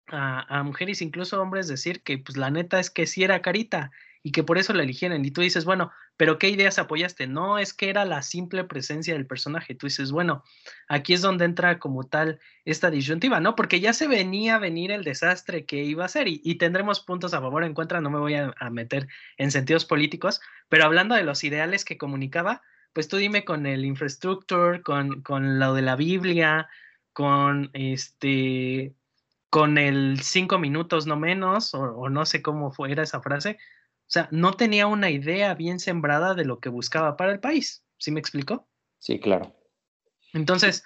a, 0.07 0.59
a, 0.59 0.63
mujeres, 0.63 1.01
incluso 1.01 1.41
hombres, 1.41 1.67
decir 1.67 2.03
que 2.03 2.19
pues 2.19 2.37
la 2.37 2.51
neta 2.51 2.79
es 2.79 2.89
que 2.89 3.07
sí 3.07 3.23
era 3.23 3.41
carita 3.41 3.91
y 4.23 4.31
que 4.31 4.43
por 4.43 4.57
eso 4.57 4.73
la 4.73 4.83
eligieron. 4.83 5.25
Y 5.25 5.31
tú 5.31 5.41
dices, 5.41 5.65
bueno, 5.65 5.91
pero 6.21 6.37
¿qué 6.37 6.49
ideas 6.49 6.77
apoyaste? 6.77 7.25
No, 7.25 7.57
es 7.57 7.73
que 7.73 7.89
era 7.89 8.05
la 8.05 8.21
simple 8.21 8.63
presencia 8.63 9.15
del 9.15 9.25
personaje. 9.25 9.73
Tú 9.73 9.87
dices, 9.87 10.11
bueno, 10.11 10.43
aquí 10.87 11.13
es 11.13 11.21
donde 11.23 11.45
entra 11.45 11.79
como 11.79 12.03
tal 12.03 12.39
esta 12.63 12.91
disyuntiva, 12.91 13.39
¿no? 13.39 13.55
Porque 13.55 13.79
ya 13.79 13.91
se 13.91 14.07
venía 14.07 14.53
a 14.53 14.59
venir 14.59 14.91
el 14.91 15.03
desastre 15.03 15.65
que 15.65 15.83
iba 15.83 16.05
a 16.05 16.09
ser 16.09 16.27
y, 16.27 16.55
tendremos 16.59 16.99
puntos 16.99 17.33
a 17.33 17.41
favor 17.41 17.63
o 17.63 17.65
en 17.65 17.73
contra, 17.73 18.01
no 18.01 18.11
me 18.11 18.19
voy 18.19 18.35
a, 18.35 18.53
meter 18.69 19.07
en 19.37 19.49
sentidos 19.49 19.85
políticos, 19.85 20.41
pero 20.69 20.85
hablando 20.85 21.15
de 21.15 21.23
los 21.23 21.43
ideales 21.43 21.85
que 21.85 21.97
comunicaba, 21.97 22.61
pues 22.93 23.07
tú 23.07 23.17
dime 23.17 23.43
con 23.43 23.65
el 23.65 23.83
infrastructure, 23.83 24.83
con, 24.83 25.23
con 25.23 25.57
lo 25.57 25.73
de 25.73 25.81
la 25.81 25.95
Biblia, 25.95 26.69
con 27.13 27.71
este 27.73 28.93
con 29.49 29.79
el 29.79 30.21
cinco 30.21 30.59
minutos 30.59 31.07
no 31.07 31.17
menos, 31.17 31.73
o, 31.73 32.09
no 32.09 32.25
sé 32.27 32.43
cómo 32.43 32.71
fuera 32.71 33.01
esa 33.01 33.21
frase, 33.21 33.57
o 34.11 34.13
sea, 34.13 34.27
no 34.29 34.51
tenía 34.55 34.87
una 34.87 35.09
idea 35.09 35.53
bien 35.53 35.79
sembrada 35.79 36.33
de 36.33 36.43
lo 36.43 36.59
que 36.59 36.67
buscaba 36.67 37.15
para 37.15 37.31
el 37.31 37.39
país. 37.39 37.85
¿Sí 37.97 38.11
me 38.11 38.19
explicó? 38.19 38.67
Sí, 38.99 39.21
claro. 39.21 39.55
Entonces, 40.33 40.83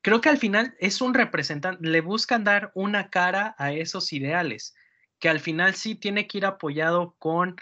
creo 0.00 0.20
que 0.20 0.28
al 0.28 0.38
final 0.38 0.76
es 0.78 1.00
un 1.00 1.12
representante, 1.12 1.84
le 1.84 2.00
buscan 2.02 2.44
dar 2.44 2.70
una 2.74 3.10
cara 3.10 3.56
a 3.58 3.72
esos 3.72 4.12
ideales, 4.12 4.76
que 5.18 5.28
al 5.28 5.40
final 5.40 5.74
sí 5.74 5.96
tiene 5.96 6.28
que 6.28 6.38
ir 6.38 6.46
apoyado 6.46 7.16
con 7.18 7.56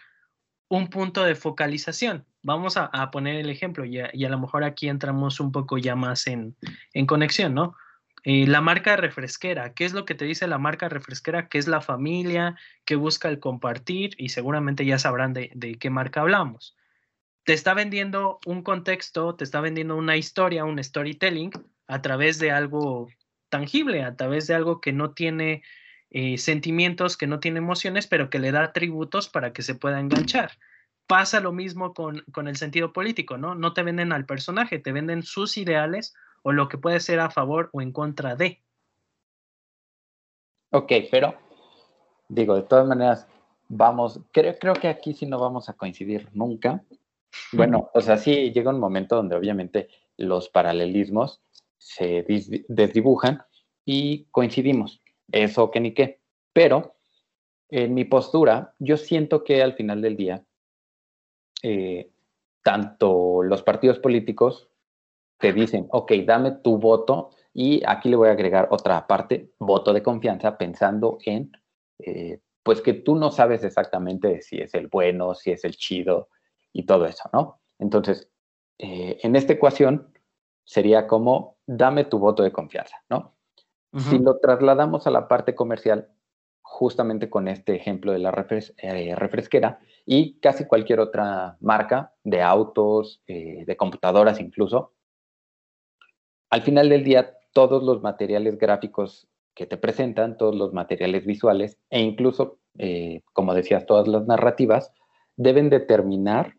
un 0.68 0.88
punto 0.88 1.24
de 1.24 1.34
focalización. 1.34 2.26
Vamos 2.42 2.76
a, 2.76 3.10
poner 3.10 3.36
el 3.36 3.48
ejemplo 3.48 3.86
y 3.86 4.00
a, 4.00 4.10
y 4.12 4.26
a, 4.26 4.28
lo 4.28 4.38
mejor 4.38 4.64
aquí 4.64 4.86
entramos 4.86 5.40
un 5.40 5.50
poco 5.50 5.78
ya 5.78 5.96
más 5.96 6.26
en, 6.26 6.54
en 6.92 7.06
conexión, 7.06 7.54
¿no? 7.54 7.74
Eh, 8.28 8.44
la 8.48 8.60
marca 8.60 8.96
refresquera, 8.96 9.72
¿qué 9.72 9.84
es 9.84 9.92
lo 9.92 10.04
que 10.04 10.16
te 10.16 10.24
dice 10.24 10.48
la 10.48 10.58
marca 10.58 10.88
refresquera? 10.88 11.48
Que 11.48 11.58
es 11.58 11.68
la 11.68 11.80
familia, 11.80 12.56
que 12.84 12.96
busca 12.96 13.28
el 13.28 13.38
compartir 13.38 14.16
y 14.18 14.30
seguramente 14.30 14.84
ya 14.84 14.98
sabrán 14.98 15.32
de, 15.32 15.76
qué 15.78 15.90
marca 15.90 16.22
hablamos. 16.22 16.76
Te 17.44 17.52
está 17.52 17.72
vendiendo 17.72 18.40
un 18.44 18.62
contexto, 18.62 19.36
te 19.36 19.44
está 19.44 19.60
vendiendo 19.60 19.94
una 19.94 20.16
historia, 20.16 20.64
un 20.64 20.82
storytelling 20.82 21.52
a 21.86 22.02
través 22.02 22.40
de 22.40 22.50
algo 22.50 23.08
tangible, 23.48 24.02
a 24.02 24.16
través 24.16 24.48
de 24.48 24.54
algo 24.54 24.80
que 24.80 24.92
no 24.92 25.12
tiene 25.12 25.62
eh, 26.10 26.36
sentimientos, 26.36 27.16
que 27.16 27.28
no 27.28 27.38
tiene 27.38 27.58
emociones, 27.58 28.08
pero 28.08 28.28
que 28.28 28.40
le 28.40 28.50
da 28.50 28.64
atributos 28.64 29.28
para 29.28 29.52
que 29.52 29.62
se 29.62 29.76
pueda 29.76 30.00
enganchar. 30.00 30.50
pasa 31.06 31.38
lo 31.38 31.52
mismo 31.52 31.94
con, 31.94 32.24
con, 32.32 32.48
el 32.48 32.56
sentido 32.56 32.92
político, 32.92 33.38
¿no? 33.38 33.54
No 33.54 33.72
te 33.72 33.84
venden 33.84 34.12
al 34.12 34.26
personaje, 34.26 34.80
te 34.80 34.90
venden 34.90 35.22
sus 35.22 35.56
ideales 35.56 36.16
o 36.46 36.52
lo 36.52 36.68
que 36.68 36.78
puede 36.78 37.00
ser 37.00 37.18
a 37.18 37.28
favor 37.28 37.70
o 37.72 37.82
en 37.82 37.90
contra 37.90 38.36
de. 38.36 38.62
Ok, 40.70 40.92
pero 41.10 41.34
digo, 42.28 42.54
de 42.54 42.62
todas 42.62 42.86
maneras, 42.86 43.26
vamos, 43.66 44.20
creo, 44.30 44.56
creo 44.56 44.74
que 44.74 44.86
aquí 44.86 45.12
sí 45.12 45.26
no 45.26 45.40
vamos 45.40 45.68
a 45.68 45.72
coincidir 45.72 46.28
nunca. 46.34 46.84
Bueno, 47.52 47.90
o 47.94 48.00
sea, 48.00 48.16
sí 48.16 48.52
llega 48.52 48.70
un 48.70 48.78
momento 48.78 49.16
donde 49.16 49.34
obviamente 49.34 49.88
los 50.18 50.48
paralelismos 50.48 51.42
se 51.78 52.24
desdibujan 52.68 53.42
y 53.84 54.26
coincidimos, 54.26 55.02
eso 55.32 55.72
que 55.72 55.80
ni 55.80 55.94
qué. 55.94 56.20
Pero 56.52 56.94
en 57.70 57.92
mi 57.92 58.04
postura, 58.04 58.72
yo 58.78 58.96
siento 58.96 59.42
que 59.42 59.64
al 59.64 59.74
final 59.74 60.00
del 60.00 60.16
día, 60.16 60.44
eh, 61.64 62.12
tanto 62.62 63.42
los 63.42 63.64
partidos 63.64 63.98
políticos 63.98 64.70
te 65.38 65.52
dicen, 65.52 65.86
ok, 65.90 66.12
dame 66.24 66.52
tu 66.62 66.78
voto 66.78 67.30
y 67.52 67.82
aquí 67.86 68.08
le 68.08 68.16
voy 68.16 68.28
a 68.28 68.32
agregar 68.32 68.68
otra 68.70 69.06
parte, 69.06 69.52
voto 69.58 69.92
de 69.92 70.02
confianza, 70.02 70.56
pensando 70.58 71.18
en, 71.24 71.52
eh, 71.98 72.40
pues 72.62 72.80
que 72.80 72.94
tú 72.94 73.16
no 73.16 73.30
sabes 73.30 73.64
exactamente 73.64 74.42
si 74.42 74.58
es 74.58 74.74
el 74.74 74.88
bueno, 74.88 75.34
si 75.34 75.52
es 75.52 75.64
el 75.64 75.76
chido 75.76 76.28
y 76.72 76.84
todo 76.84 77.06
eso, 77.06 77.28
¿no? 77.32 77.60
Entonces, 77.78 78.30
eh, 78.78 79.18
en 79.22 79.36
esta 79.36 79.54
ecuación 79.54 80.12
sería 80.64 81.06
como, 81.06 81.56
dame 81.66 82.04
tu 82.04 82.18
voto 82.18 82.42
de 82.42 82.52
confianza, 82.52 82.96
¿no? 83.08 83.34
Si 84.10 84.18
lo 84.18 84.38
trasladamos 84.40 85.06
a 85.06 85.10
la 85.10 85.26
parte 85.26 85.54
comercial, 85.54 86.10
justamente 86.60 87.30
con 87.30 87.48
este 87.48 87.74
ejemplo 87.76 88.12
de 88.12 88.18
la 88.18 88.28
eh, 88.28 89.14
refresquera 89.16 89.80
y 90.04 90.38
casi 90.40 90.66
cualquier 90.66 91.00
otra 91.00 91.56
marca 91.60 92.12
de 92.22 92.42
autos, 92.42 93.22
de 93.26 93.76
computadoras 93.78 94.38
incluso, 94.38 94.95
al 96.50 96.62
final 96.62 96.88
del 96.88 97.04
día, 97.04 97.36
todos 97.52 97.82
los 97.82 98.02
materiales 98.02 98.58
gráficos 98.58 99.28
que 99.54 99.66
te 99.66 99.76
presentan, 99.76 100.36
todos 100.36 100.54
los 100.54 100.72
materiales 100.72 101.24
visuales 101.24 101.78
e 101.90 102.00
incluso, 102.00 102.58
eh, 102.78 103.22
como 103.32 103.54
decías, 103.54 103.86
todas 103.86 104.06
las 104.06 104.26
narrativas, 104.26 104.92
deben 105.36 105.70
determinar, 105.70 106.54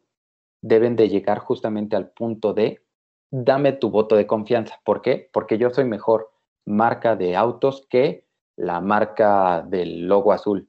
deben 0.62 0.96
de 0.96 1.10
llegar 1.10 1.40
justamente 1.40 1.96
al 1.96 2.10
punto 2.10 2.54
de 2.54 2.82
dame 3.30 3.74
tu 3.74 3.90
voto 3.90 4.16
de 4.16 4.28
confianza. 4.28 4.80
¿Por 4.84 5.02
qué? 5.02 5.30
Porque 5.32 5.58
yo 5.58 5.70
soy 5.70 5.86
mejor 5.86 6.32
marca 6.66 7.16
de 7.16 7.36
autos 7.36 7.86
que 7.90 8.26
la 8.56 8.82
marca 8.82 9.62
del 9.62 10.08
logo 10.08 10.34
azul. 10.34 10.68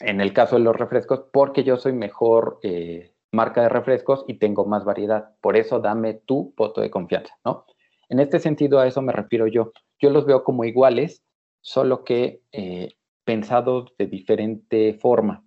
En 0.00 0.20
el 0.20 0.32
caso 0.34 0.56
de 0.56 0.62
los 0.62 0.76
refrescos, 0.76 1.24
porque 1.32 1.64
yo 1.64 1.78
soy 1.78 1.94
mejor 1.94 2.58
eh, 2.62 3.14
marca 3.32 3.62
de 3.62 3.70
refrescos 3.70 4.24
y 4.28 4.34
tengo 4.34 4.66
más 4.66 4.84
variedad. 4.84 5.34
Por 5.40 5.56
eso 5.56 5.80
dame 5.80 6.14
tu 6.14 6.52
voto 6.56 6.82
de 6.82 6.90
confianza, 6.90 7.34
¿no? 7.44 7.64
En 8.08 8.20
este 8.20 8.38
sentido, 8.38 8.78
a 8.78 8.86
eso 8.86 9.02
me 9.02 9.12
refiero 9.12 9.46
yo. 9.46 9.72
Yo 9.98 10.10
los 10.10 10.26
veo 10.26 10.44
como 10.44 10.64
iguales, 10.64 11.22
solo 11.60 12.04
que 12.04 12.42
eh, 12.52 12.94
pensados 13.24 13.92
de 13.98 14.06
diferente 14.06 14.94
forma, 14.94 15.44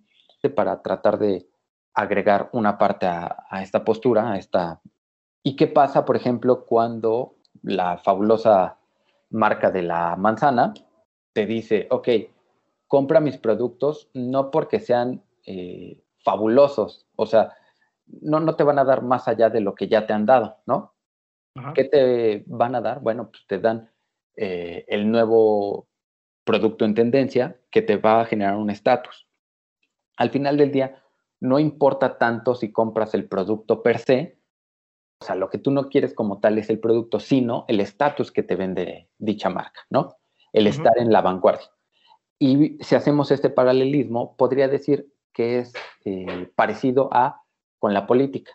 para 0.54 0.82
tratar 0.82 1.18
de 1.18 1.46
agregar 1.94 2.50
una 2.52 2.78
parte 2.78 3.06
a, 3.06 3.62
esta 3.62 3.84
postura, 3.84 4.32
a 4.32 4.38
esta... 4.38 4.80
¿Y 5.42 5.56
qué 5.56 5.66
pasa, 5.66 6.04
por 6.04 6.16
ejemplo, 6.16 6.66
cuando 6.66 7.36
la 7.62 7.98
fabulosa 7.98 8.78
marca 9.30 9.70
de 9.70 9.82
la 9.82 10.16
manzana 10.16 10.74
te 11.32 11.46
dice, 11.46 11.86
ok, 11.90 12.08
compra 12.86 13.20
mis 13.20 13.38
productos 13.38 14.08
no 14.12 14.50
porque 14.50 14.80
sean 14.80 15.22
eh, 15.46 16.02
fabulosos, 16.22 17.06
o 17.16 17.26
sea, 17.26 17.54
no, 18.06 18.40
no 18.40 18.56
te 18.56 18.64
van 18.64 18.78
a 18.78 18.84
dar 18.84 19.02
más 19.02 19.28
allá 19.28 19.48
de 19.48 19.60
lo 19.60 19.74
que 19.74 19.88
ya 19.88 20.06
te 20.06 20.12
han 20.12 20.26
dado, 20.26 20.58
¿no? 20.66 20.92
¿Qué 21.74 21.84
te 21.84 22.44
van 22.46 22.74
a 22.74 22.80
dar? 22.80 23.00
Bueno, 23.00 23.30
pues 23.30 23.46
te 23.46 23.58
dan 23.58 23.90
eh, 24.36 24.84
el 24.88 25.10
nuevo 25.10 25.88
producto 26.44 26.84
en 26.84 26.94
tendencia 26.94 27.60
que 27.70 27.82
te 27.82 27.96
va 27.96 28.20
a 28.20 28.24
generar 28.24 28.56
un 28.56 28.70
estatus. 28.70 29.28
Al 30.16 30.30
final 30.30 30.56
del 30.56 30.70
día, 30.70 31.02
no 31.40 31.58
importa 31.58 32.18
tanto 32.18 32.54
si 32.54 32.72
compras 32.72 33.14
el 33.14 33.28
producto 33.28 33.82
per 33.82 33.98
se, 33.98 34.38
o 35.20 35.24
sea, 35.24 35.34
lo 35.34 35.50
que 35.50 35.58
tú 35.58 35.70
no 35.70 35.88
quieres 35.88 36.14
como 36.14 36.40
tal 36.40 36.58
es 36.58 36.70
el 36.70 36.80
producto, 36.80 37.20
sino 37.20 37.64
el 37.68 37.80
estatus 37.80 38.32
que 38.32 38.42
te 38.42 38.56
vende 38.56 39.08
dicha 39.18 39.50
marca, 39.50 39.82
¿no? 39.90 40.16
El 40.52 40.66
estar 40.66 40.96
en 40.96 41.12
la 41.12 41.20
vanguardia. 41.20 41.70
Y 42.38 42.78
si 42.82 42.94
hacemos 42.94 43.30
este 43.30 43.50
paralelismo, 43.50 44.34
podría 44.36 44.66
decir 44.68 45.12
que 45.34 45.58
es 45.58 45.74
eh, 46.04 46.50
parecido 46.54 47.10
a 47.12 47.42
con 47.78 47.92
la 47.92 48.06
política 48.06 48.52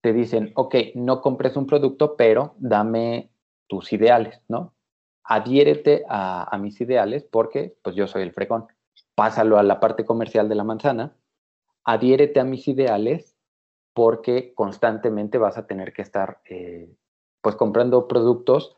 te 0.00 0.12
dicen, 0.12 0.52
ok, 0.54 0.74
no 0.94 1.20
compres 1.20 1.56
un 1.56 1.66
producto, 1.66 2.16
pero 2.16 2.54
dame 2.58 3.30
tus 3.66 3.92
ideales, 3.92 4.40
¿no? 4.48 4.74
Adhiérete 5.24 6.04
a, 6.08 6.56
mis 6.58 6.80
ideales 6.80 7.24
porque 7.24 7.76
pues 7.82 7.94
yo 7.94 8.06
soy 8.06 8.22
el 8.22 8.32
fregón. 8.32 8.66
Pásalo 9.14 9.58
a 9.58 9.62
la 9.62 9.80
parte 9.80 10.04
comercial 10.04 10.48
de 10.48 10.54
la 10.54 10.64
manzana, 10.64 11.16
adhiérete 11.84 12.40
a 12.40 12.44
mis 12.44 12.66
ideales 12.68 13.36
porque 13.92 14.54
constantemente 14.54 15.38
vas 15.38 15.58
a 15.58 15.66
tener 15.66 15.92
que 15.92 16.02
estar 16.02 16.40
eh, 16.48 16.94
pues 17.40 17.56
comprando 17.56 18.08
productos 18.08 18.76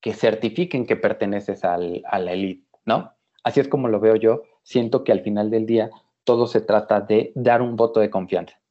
que 0.00 0.12
certifiquen 0.12 0.86
que 0.86 0.96
perteneces 0.96 1.64
al, 1.64 2.02
a 2.06 2.18
la 2.18 2.32
elite, 2.32 2.68
¿no? 2.84 3.12
Así 3.42 3.60
es 3.60 3.68
como 3.68 3.88
lo 3.88 4.00
veo 4.00 4.16
yo. 4.16 4.42
Siento 4.62 5.02
que 5.02 5.12
al 5.12 5.22
final 5.22 5.50
del 5.50 5.66
día 5.66 5.90
todo 6.24 6.46
se 6.46 6.60
trata 6.60 7.00
de 7.00 7.32
dar 7.34 7.62
un 7.62 7.76
voto 7.76 8.00
de 8.00 8.10
confianza. 8.10 8.61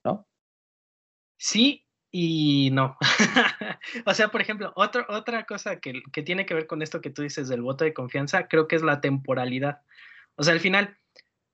Sí 1.41 1.87
y 2.11 2.69
no. 2.71 2.97
o 4.05 4.13
sea, 4.13 4.27
por 4.27 4.41
ejemplo, 4.41 4.73
otra 4.75 5.45
cosa 5.45 5.79
que, 5.79 6.03
que, 6.13 6.21
tiene 6.21 6.45
que 6.45 6.53
ver 6.53 6.67
con 6.67 6.83
esto 6.83 7.01
que 7.01 7.09
tú 7.09 7.23
dices 7.23 7.47
del 7.47 7.63
voto 7.63 7.83
de 7.83 7.95
confianza, 7.95 8.47
creo 8.47 8.67
que 8.67 8.75
es 8.75 8.83
la 8.83 9.01
temporalidad. 9.01 9.81
O 10.35 10.43
sea, 10.43 10.53
al 10.53 10.59
final, 10.59 10.99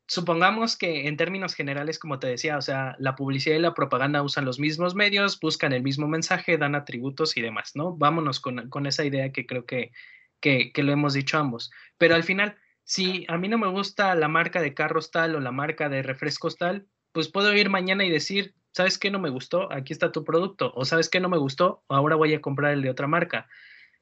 supongamos 0.06 0.76
que 0.76 1.08
en 1.08 1.15
términos 1.15 1.54
generales, 1.54 2.00
como 2.00 2.19
te 2.19 2.28
decía, 2.28 2.58
o 2.58 2.62
sea, 2.62 2.97
la 3.00 3.15
publicidad 3.15 3.56
y 3.56 3.60
la 3.60 3.73
propaganda 3.73 4.23
usan 4.23 4.43
los 4.43 4.60
mismos 4.60 4.93
medios, 4.93 5.39
buscan 5.39 5.71
el 5.71 5.84
mismo 5.84 6.06
mensaje, 6.06 6.58
dan 6.58 6.76
atributos 6.76 7.38
y 7.38 7.41
demás, 7.41 7.71
¿no? 7.76 7.95
Vámonos 7.95 8.41
con, 8.41 8.69
con 8.69 8.88
esa 8.88 9.06
idea 9.06 9.32
que 9.32 9.45
creo 9.45 9.65
que, 9.65 9.93
que, 10.41 10.73
que 10.73 10.84
lo 10.84 10.91
hemos 10.91 11.13
dicho 11.13 11.38
ambos. 11.38 11.71
Pero 11.97 12.13
al 12.13 12.26
final, 12.26 12.58
si 12.84 13.26
a 13.30 13.38
mí 13.38 13.47
no 13.47 13.58
me 13.58 13.69
gusta 13.69 14.15
la 14.15 14.28
marca 14.28 14.62
de 14.62 14.73
carros 14.73 15.12
tal 15.12 15.34
o 15.36 15.39
la 15.39 15.54
marca 15.54 15.88
de 15.88 16.04
refrescos 16.04 16.58
tal, 16.58 16.88
pues 17.13 17.30
puedo 17.30 17.56
ir 17.56 17.69
mañana 17.69 18.04
y 18.04 18.10
decir, 18.10 18.54
¿sabes 18.71 18.97
qué 18.97 19.12
no 19.12 19.19
me 19.19 19.30
gustó? 19.30 19.71
Aquí 19.71 19.93
está 19.93 20.12
tu 20.12 20.23
producto. 20.23 20.71
O 20.75 20.86
¿sabes 20.86 21.10
qué 21.10 21.19
no 21.19 21.30
me 21.30 21.38
gustó? 21.38 21.84
Ahora 21.88 22.15
voy 22.15 22.34
a 22.34 22.41
comprar 22.41 22.73
el 22.73 22.82
de 22.82 22.89
otra 22.89 23.08
marca. 23.08 23.47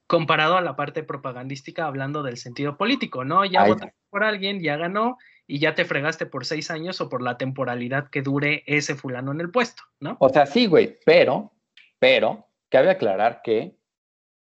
Comparado 0.06 0.56
a 0.56 0.60
la 0.60 0.76
parte 0.76 1.02
propagandística, 1.02 1.86
hablando 1.86 2.22
del 2.22 2.36
sentido 2.36 2.76
político, 2.76 3.24
¿no? 3.24 3.44
Ya 3.44 3.64
votaste 3.66 3.96
por 4.10 4.22
alguien, 4.22 4.60
ya 4.60 4.76
ganó 4.76 5.18
y 5.46 5.58
ya 5.58 5.74
te 5.74 5.84
fregaste 5.84 6.26
por 6.26 6.44
seis 6.44 6.70
años 6.70 7.00
o 7.00 7.08
por 7.08 7.22
la 7.22 7.38
temporalidad 7.38 8.10
que 8.10 8.22
dure 8.22 8.62
ese 8.66 8.94
fulano 8.94 9.32
en 9.32 9.40
el 9.40 9.50
puesto, 9.50 9.82
¿no? 10.00 10.16
O 10.20 10.28
sea, 10.28 10.46
sí, 10.46 10.66
güey, 10.66 10.98
pero, 11.04 11.52
pero, 11.98 12.46
cabe 12.68 12.90
aclarar 12.90 13.42
que, 13.42 13.76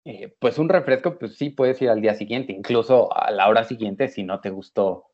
eh, 0.05 0.35
pues 0.39 0.57
un 0.57 0.69
refresco, 0.69 1.17
pues 1.17 1.37
sí 1.37 1.49
puedes 1.49 1.81
ir 1.81 1.89
al 1.89 2.01
día 2.01 2.13
siguiente, 2.13 2.53
incluso 2.53 3.15
a 3.15 3.31
la 3.31 3.49
hora 3.49 3.63
siguiente 3.63 4.07
si 4.07 4.23
no 4.23 4.39
te 4.39 4.49
gustó 4.49 5.07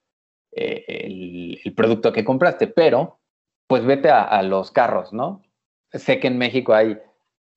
eh, 0.52 0.84
el, 0.88 1.60
el 1.64 1.74
producto 1.74 2.12
que 2.12 2.26
compraste, 2.26 2.68
pero 2.68 3.19
pues 3.70 3.86
vete 3.86 4.10
a, 4.10 4.42
los 4.42 4.72
carros, 4.72 5.14
¿no? 5.14 5.44
Sé 5.92 6.20
que 6.20 6.26
en 6.26 6.40
México 6.40 6.74
hay 6.74 7.00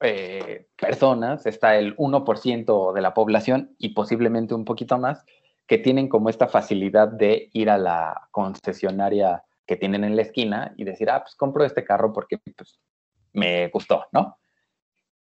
eh, 0.00 0.68
personas, 0.78 1.46
está 1.46 1.76
el 1.76 1.96
1% 1.96 2.92
de 2.92 3.00
la 3.00 3.14
población 3.14 3.74
y 3.78 3.94
posiblemente 3.94 4.52
un 4.54 4.66
poquito 4.66 4.98
más, 4.98 5.24
que 5.66 5.78
tienen 5.78 6.10
como 6.10 6.28
esta 6.28 6.48
facilidad 6.48 7.08
de 7.08 7.48
ir 7.54 7.70
a 7.70 7.78
la 7.78 8.28
concesionaria 8.30 9.42
que 9.66 9.76
tienen 9.76 10.04
en 10.04 10.14
la 10.16 10.20
esquina 10.20 10.74
y 10.76 10.84
decir, 10.84 11.08
ah, 11.08 11.22
pues 11.22 11.34
compro 11.34 11.64
este 11.64 11.82
carro 11.82 12.12
porque 12.12 12.36
pues, 12.58 12.78
me 13.32 13.68
gustó, 13.68 14.04
¿no? 14.12 14.36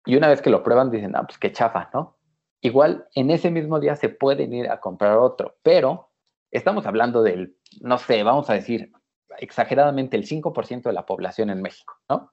Y 0.06 0.16
una 0.16 0.28
vez 0.28 0.40
que 0.40 0.48
lo 0.48 0.62
prueban 0.62 0.90
dicen, 0.90 1.14
ah, 1.16 1.24
pues 1.26 1.36
qué 1.36 1.52
chafa, 1.52 1.90
¿no? 1.92 2.16
Igual 2.62 3.06
en 3.14 3.30
ese 3.30 3.50
mismo 3.50 3.78
día 3.78 3.94
se 3.94 4.08
pueden 4.08 4.54
ir 4.54 4.70
a 4.70 4.80
comprar 4.80 5.18
otro, 5.18 5.58
pero 5.62 6.12
estamos 6.50 6.86
hablando 6.86 7.22
del, 7.22 7.58
no 7.82 7.98
sé, 7.98 8.22
vamos 8.22 8.48
a 8.48 8.54
decir, 8.54 8.90
exageradamente 9.38 10.16
el 10.16 10.26
5% 10.26 10.82
de 10.82 10.92
la 10.92 11.06
población 11.06 11.50
en 11.50 11.62
México, 11.62 11.98
¿no? 12.08 12.32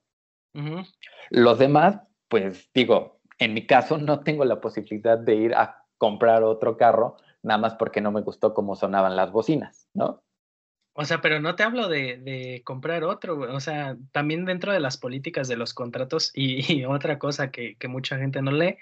Los 1.32 1.60
demás, 1.60 2.00
pues 2.30 2.70
digo, 2.74 3.20
en 3.40 3.54
mi 3.54 3.68
caso 3.68 3.98
no 3.98 4.22
tengo 4.22 4.46
la 4.46 4.62
posibilidad 4.62 5.18
de 5.18 5.36
ir 5.36 5.54
a 5.54 5.84
comprar 5.98 6.44
otro 6.44 6.78
carro 6.78 7.18
nada 7.44 7.60
más 7.60 7.76
porque 7.76 8.02
no 8.02 8.12
me 8.12 8.22
gustó 8.22 8.54
cómo 8.54 8.76
sonaban 8.76 9.16
las 9.16 9.32
bocinas, 9.32 9.88
¿no? 9.94 10.24
O 10.98 11.04
sea, 11.04 11.20
pero 11.20 11.42
no 11.42 11.56
te 11.56 11.64
hablo 11.64 11.90
de, 11.90 12.62
comprar 12.64 13.04
otro, 13.04 13.54
o 13.54 13.60
sea, 13.60 13.98
también 14.14 14.46
dentro 14.46 14.72
de 14.72 14.80
las 14.80 14.98
políticas 14.98 15.50
de 15.50 15.58
los 15.58 15.74
contratos 15.74 16.32
y, 16.36 16.86
otra 16.86 17.20
cosa 17.20 17.52
que, 17.52 17.76
que, 17.76 17.88
mucha 17.88 18.18
gente 18.18 18.42
no 18.42 18.52
lee, 18.52 18.78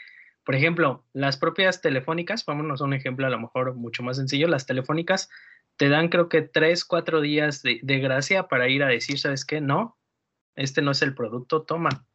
por 0.45 0.55
ejemplo, 0.55 1.05
las 1.13 1.37
propias 1.37 1.81
telefónicas, 1.81 2.45
vámonos 2.45 2.81
a 2.81 2.83
un 2.83 2.93
ejemplo 2.93 3.25
a 3.25 3.29
lo 3.29 3.39
mejor 3.39 3.75
mucho 3.75 4.03
más 4.03 4.17
sencillo, 4.17 4.47
las 4.47 4.65
telefónicas 4.65 5.29
te 5.77 5.89
dan 5.89 6.09
creo 6.09 6.29
que 6.29 6.41
tres, 6.41 6.85
cuatro 6.85 7.21
días 7.21 7.61
de, 7.63 7.99
gracia 7.99 8.47
para 8.47 8.69
ir 8.69 8.83
a 8.83 8.87
decir, 8.87 9.19
¿sabes 9.19 9.45
qué? 9.45 9.61
No, 9.61 9.97
este 10.55 10.81
no 10.81 10.91
es 10.91 11.01
el 11.01 11.15
producto, 11.15 11.63
toma. 11.63 12.05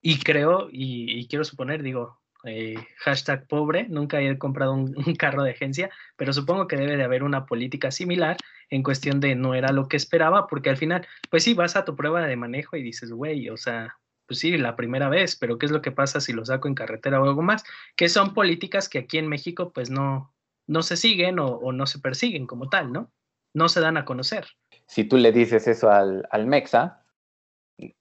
Y 0.00 0.18
creo, 0.20 0.68
y, 0.70 1.26
quiero 1.28 1.44
suponer, 1.44 1.82
digo, 1.82 2.20
eh, 2.44 2.76
hashtag 2.98 3.46
pobre, 3.48 3.88
nunca 3.88 4.20
he 4.20 4.38
comprado 4.38 4.72
un, 4.72 4.94
carro 5.18 5.42
de 5.42 5.50
agencia, 5.50 5.90
pero 6.16 6.32
supongo 6.32 6.68
que 6.68 6.76
debe 6.76 6.96
de 6.96 7.04
haber 7.04 7.22
una 7.22 7.46
política 7.46 7.90
similar 7.90 8.36
en 8.70 8.82
cuestión 8.82 9.20
de 9.20 9.34
no 9.34 9.54
era 9.54 9.72
lo 9.72 9.88
que 9.88 9.96
esperaba, 9.96 10.46
porque 10.46 10.70
al 10.70 10.76
final, 10.76 11.06
pues 11.30 11.44
sí, 11.44 11.54
vas 11.54 11.76
a 11.76 11.84
tu 11.84 11.96
prueba 11.96 12.26
de 12.26 12.36
manejo 12.36 12.76
y 12.76 12.82
dices, 12.82 13.10
güey, 13.10 13.48
o 13.50 13.56
sea, 13.56 13.98
pues 14.26 14.40
sí, 14.40 14.56
la 14.58 14.76
primera 14.76 15.08
vez, 15.08 15.36
pero 15.36 15.58
¿qué 15.58 15.66
es 15.66 15.72
lo 15.72 15.82
que 15.82 15.90
pasa 15.90 16.20
si 16.20 16.32
lo 16.32 16.44
saco 16.44 16.68
en 16.68 16.74
carretera 16.74 17.20
o 17.20 17.24
algo 17.24 17.42
más? 17.42 17.64
Que 17.96 18.08
son 18.08 18.34
políticas 18.34 18.88
que 18.88 18.98
aquí 18.98 19.18
en 19.18 19.26
México 19.26 19.72
pues 19.72 19.90
no, 19.90 20.34
no 20.68 20.82
se 20.82 20.96
siguen 20.96 21.40
o, 21.40 21.72
no 21.72 21.86
se 21.86 21.98
persiguen 21.98 22.46
como 22.46 22.68
tal, 22.68 22.92
¿no? 22.92 23.10
No 23.54 23.68
se 23.68 23.80
dan 23.80 23.96
a 23.96 24.04
conocer. 24.04 24.46
Si 24.86 25.04
tú 25.04 25.16
le 25.16 25.32
dices 25.32 25.66
eso 25.66 25.90
al, 25.90 26.28
al 26.30 26.46
Mexa, 26.46 27.04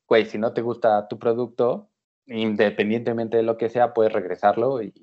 güey, 0.07 0.25
si 0.25 0.37
no 0.37 0.53
te 0.53 0.61
gusta 0.61 1.07
tu 1.07 1.17
producto, 1.17 1.89
independientemente 2.27 3.37
de 3.37 3.43
lo 3.43 3.57
que 3.57 3.69
sea, 3.69 3.93
puedes 3.93 4.13
regresarlo 4.13 4.81
y 4.81 4.93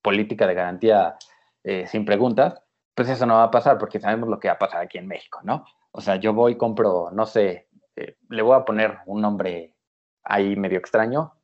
política 0.00 0.46
de 0.46 0.54
garantía 0.54 1.16
eh, 1.64 1.86
sin 1.86 2.04
preguntas, 2.04 2.62
pues 2.94 3.08
eso 3.08 3.26
no 3.26 3.34
va 3.34 3.44
a 3.44 3.50
pasar 3.50 3.78
porque 3.78 4.00
sabemos 4.00 4.28
lo 4.28 4.38
que 4.38 4.48
va 4.48 4.54
a 4.54 4.58
pasar 4.58 4.80
aquí 4.82 4.98
en 4.98 5.08
México, 5.08 5.40
¿no? 5.42 5.64
O 5.90 6.00
sea, 6.00 6.16
yo 6.16 6.32
voy, 6.32 6.56
compro, 6.56 7.10
no 7.10 7.26
sé, 7.26 7.68
eh, 7.96 8.16
le 8.28 8.42
voy 8.42 8.56
a 8.56 8.64
poner 8.64 8.98
un 9.06 9.20
nombre 9.20 9.74
ahí 10.22 10.56
medio 10.56 10.78
extraño, 10.78 11.34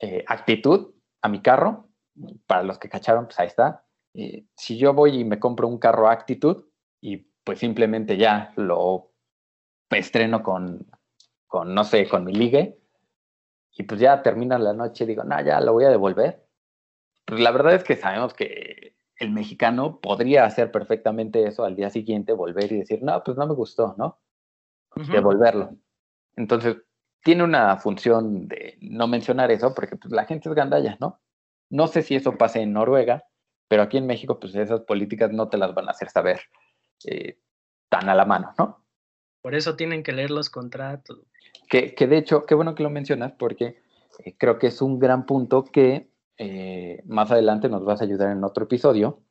eh, 0.00 0.24
actitud 0.26 0.94
a 1.22 1.28
mi 1.28 1.42
carro, 1.42 1.88
para 2.46 2.62
los 2.62 2.78
que 2.78 2.88
cacharon, 2.88 3.26
pues 3.26 3.38
ahí 3.40 3.46
está. 3.46 3.84
Si 4.56 4.78
yo 4.78 4.94
voy 4.94 5.20
y 5.20 5.24
me 5.24 5.38
compro 5.38 5.68
un 5.68 5.78
carro 5.78 6.08
actitud 6.08 6.64
y 7.00 7.28
pues 7.44 7.58
simplemente 7.58 8.16
ya 8.16 8.52
lo 8.56 9.12
estreno 9.90 10.42
con, 10.42 10.86
con, 11.46 11.74
no 11.74 11.84
sé, 11.84 12.08
con 12.08 12.24
mi 12.24 12.32
ligue, 12.32 12.78
y 13.78 13.84
pues 13.84 14.00
ya 14.00 14.22
termina 14.22 14.58
la 14.58 14.72
noche 14.72 15.04
y 15.04 15.06
digo, 15.06 15.22
no, 15.22 15.40
ya 15.40 15.60
lo 15.60 15.72
voy 15.72 15.84
a 15.84 15.90
devolver. 15.90 16.44
Pues 17.24 17.40
la 17.40 17.52
verdad 17.52 17.74
es 17.74 17.84
que 17.84 17.94
sabemos 17.94 18.34
que 18.34 18.96
el 19.16 19.30
mexicano 19.30 20.00
podría 20.00 20.44
hacer 20.44 20.72
perfectamente 20.72 21.46
eso 21.46 21.64
al 21.64 21.76
día 21.76 21.88
siguiente, 21.88 22.32
volver 22.32 22.72
y 22.72 22.78
decir, 22.78 23.02
no, 23.02 23.22
pues 23.22 23.36
no 23.36 23.46
me 23.46 23.54
gustó, 23.54 23.94
¿no? 23.96 24.20
Devolverlo. 25.12 25.76
Entonces, 26.34 26.76
tiene 27.22 27.44
una 27.44 27.76
función 27.76 28.48
de 28.48 28.78
no 28.80 29.06
mencionar 29.06 29.52
eso 29.52 29.72
porque 29.74 29.96
pues, 29.96 30.12
la 30.12 30.24
gente 30.24 30.48
es 30.48 30.54
gandalla, 30.56 30.96
¿no? 31.00 31.20
No 31.70 31.86
sé 31.86 32.02
si 32.02 32.16
eso 32.16 32.36
pase 32.36 32.62
en 32.62 32.72
Noruega, 32.72 33.27
pero 33.68 33.82
aquí 33.82 33.98
en 33.98 34.06
México, 34.06 34.40
pues 34.40 34.54
esas 34.54 34.80
políticas 34.80 35.30
no 35.30 35.48
te 35.48 35.58
las 35.58 35.74
van 35.74 35.88
a 35.88 35.92
hacer 35.92 36.08
saber 36.08 36.40
eh, 37.04 37.38
tan 37.88 38.08
a 38.08 38.14
la 38.14 38.24
mano, 38.24 38.52
¿no? 38.58 38.84
Por 39.42 39.54
eso 39.54 39.76
tienen 39.76 40.02
que 40.02 40.12
leer 40.12 40.30
los 40.30 40.50
contratos. 40.50 41.20
Que, 41.68 41.94
que 41.94 42.06
de 42.06 42.18
hecho, 42.18 42.44
qué 42.46 42.54
bueno 42.54 42.74
que 42.74 42.82
lo 42.82 42.90
mencionas 42.90 43.32
porque 43.38 43.80
eh, 44.24 44.36
creo 44.36 44.58
que 44.58 44.68
es 44.68 44.82
un 44.82 44.98
gran 44.98 45.26
punto 45.26 45.64
que 45.64 46.10
eh, 46.38 47.02
más 47.06 47.30
adelante 47.30 47.68
nos 47.68 47.84
vas 47.84 48.00
a 48.00 48.04
ayudar 48.04 48.30
en 48.30 48.44
otro 48.44 48.64
episodio. 48.64 49.22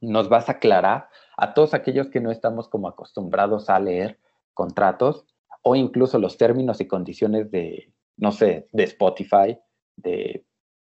Nos 0.00 0.28
vas 0.28 0.48
a 0.48 0.52
aclarar 0.52 1.08
a 1.36 1.54
todos 1.54 1.74
aquellos 1.74 2.08
que 2.08 2.20
no 2.20 2.30
estamos 2.30 2.68
como 2.68 2.88
acostumbrados 2.88 3.70
a 3.70 3.80
leer 3.80 4.20
contratos 4.52 5.26
o 5.62 5.76
incluso 5.76 6.18
los 6.18 6.36
términos 6.36 6.80
y 6.80 6.86
condiciones 6.86 7.50
de, 7.50 7.92
no 8.16 8.32
sé, 8.32 8.68
de 8.72 8.84
Spotify, 8.84 9.58
de 9.96 10.46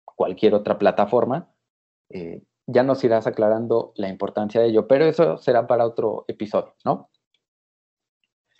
cualquier 0.04 0.54
otra 0.54 0.78
plataforma, 0.78 1.52
eh, 2.10 2.42
ya 2.66 2.82
nos 2.82 3.02
irás 3.04 3.26
aclarando 3.26 3.92
la 3.96 4.08
importancia 4.08 4.60
de 4.60 4.68
ello, 4.68 4.86
pero 4.88 5.04
eso 5.04 5.38
será 5.38 5.66
para 5.66 5.86
otro 5.86 6.24
episodio, 6.28 6.74
¿no? 6.84 7.10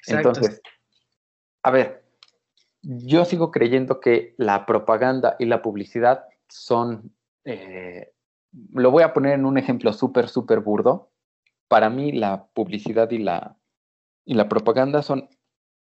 Entonces, 0.07 0.61
a 1.63 1.71
ver, 1.71 2.05
yo 2.83 3.25
sigo 3.25 3.51
creyendo 3.51 3.99
que 3.99 4.35
la 4.39 4.67
propaganda 4.67 5.35
y 5.41 5.47
la 5.47 5.63
publicidad 5.63 6.25
son, 6.49 7.13
eh, 7.45 8.13
lo 8.73 8.93
voy 8.93 9.03
a 9.03 9.13
poner 9.13 9.33
en 9.33 9.45
un 9.45 9.59
ejemplo 9.59 9.93
súper, 9.93 10.29
súper 10.29 10.61
burdo. 10.61 11.11
Para 11.69 11.91
mí 11.91 12.13
la 12.13 12.47
publicidad 12.47 13.11
y 13.11 13.19
la, 13.19 13.59
y 14.25 14.35
la 14.35 14.49
propaganda 14.49 15.03
son 15.03 15.29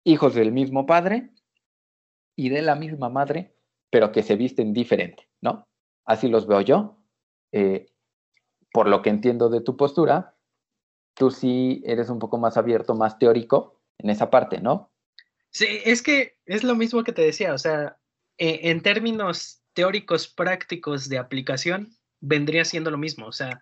hijos 0.06 0.34
del 0.34 0.54
mismo 0.54 0.86
padre 0.86 1.32
y 2.38 2.50
de 2.50 2.62
la 2.62 2.76
misma 2.76 3.10
madre, 3.10 3.54
pero 3.90 4.14
que 4.14 4.24
se 4.24 4.38
visten 4.38 4.72
diferente, 4.72 5.30
¿no? 5.42 5.68
Así 6.06 6.30
los 6.30 6.48
veo 6.48 6.62
yo. 6.62 7.03
Eh, 7.54 7.86
por 8.74 8.90
lo 8.90 9.02
que 9.02 9.10
entiendo 9.10 9.50
de 9.50 9.62
tu 9.62 9.78
postura, 9.78 10.36
tú 11.14 11.32
sí 11.32 11.82
eres 11.86 12.10
un 12.10 12.20
poco 12.20 12.38
más 12.38 12.58
abierto, 12.58 12.96
más 12.96 13.20
teórico 13.20 13.80
en 14.00 14.10
esa 14.10 14.30
parte, 14.30 14.60
¿no? 14.60 14.92
Sí, 15.52 15.82
es 15.86 16.02
que 16.02 16.40
es 16.46 16.64
lo 16.64 16.76
mismo 16.76 17.04
que 17.04 17.14
te 17.14 17.22
decía, 17.22 17.54
o 17.54 17.58
sea, 17.58 17.98
e, 18.38 18.72
en 18.72 18.82
términos 18.82 19.62
teóricos 19.74 20.28
prácticos 20.28 21.08
de 21.08 21.20
aplicación, 21.20 21.96
vendría 22.20 22.66
siendo 22.66 22.90
lo 22.90 22.98
mismo, 22.98 23.28
o 23.28 23.32
sea, 23.32 23.62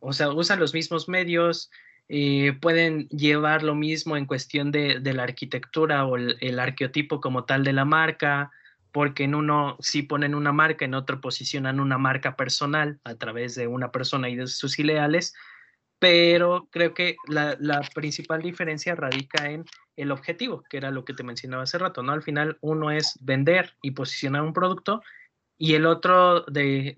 o 0.00 0.12
sea, 0.12 0.30
usan 0.30 0.60
los 0.60 0.72
mismos 0.72 1.08
medios, 1.08 1.70
eh, 2.08 2.52
pueden 2.60 3.08
llevar 3.08 3.62
lo 3.62 3.74
mismo 3.74 4.16
en 4.16 4.26
cuestión 4.26 4.70
de, 4.70 5.00
la 5.00 5.22
arquitectura 5.22 6.06
o 6.06 6.16
el, 6.16 6.58
arqueotipo 6.58 7.20
como 7.20 7.44
tal 7.44 7.64
de 7.64 7.72
la 7.72 7.84
marca, 7.84 8.52
porque 8.94 9.24
en 9.24 9.34
uno 9.34 9.76
sí 9.80 10.02
ponen 10.02 10.36
una 10.36 10.52
marca, 10.52 10.84
en 10.84 10.94
otro 10.94 11.20
posicionan 11.20 11.80
una 11.80 11.98
marca 11.98 12.36
personal 12.36 13.00
a 13.02 13.16
través 13.16 13.56
de 13.56 13.66
una 13.66 13.90
persona 13.90 14.28
y 14.28 14.36
de 14.36 14.46
sus 14.46 14.78
ideales, 14.78 15.34
pero 15.98 16.68
creo 16.70 16.94
que 16.94 17.16
la, 17.26 17.58
principal 17.92 18.40
diferencia 18.40 18.94
radica 18.94 19.50
en 19.50 19.64
el 19.96 20.12
objetivo, 20.12 20.62
que 20.70 20.76
era 20.76 20.92
lo 20.92 21.04
que 21.04 21.12
te 21.12 21.24
mencionaba 21.24 21.64
hace 21.64 21.76
rato, 21.76 22.04
¿no? 22.04 22.12
Al 22.12 22.22
final 22.22 22.56
uno 22.60 22.92
es 22.92 23.18
vender 23.20 23.74
y 23.82 23.90
posicionar 23.90 24.42
un 24.42 24.52
producto 24.52 25.02
y 25.58 25.74
el 25.74 25.86
otro 25.86 26.42
de, 26.42 26.94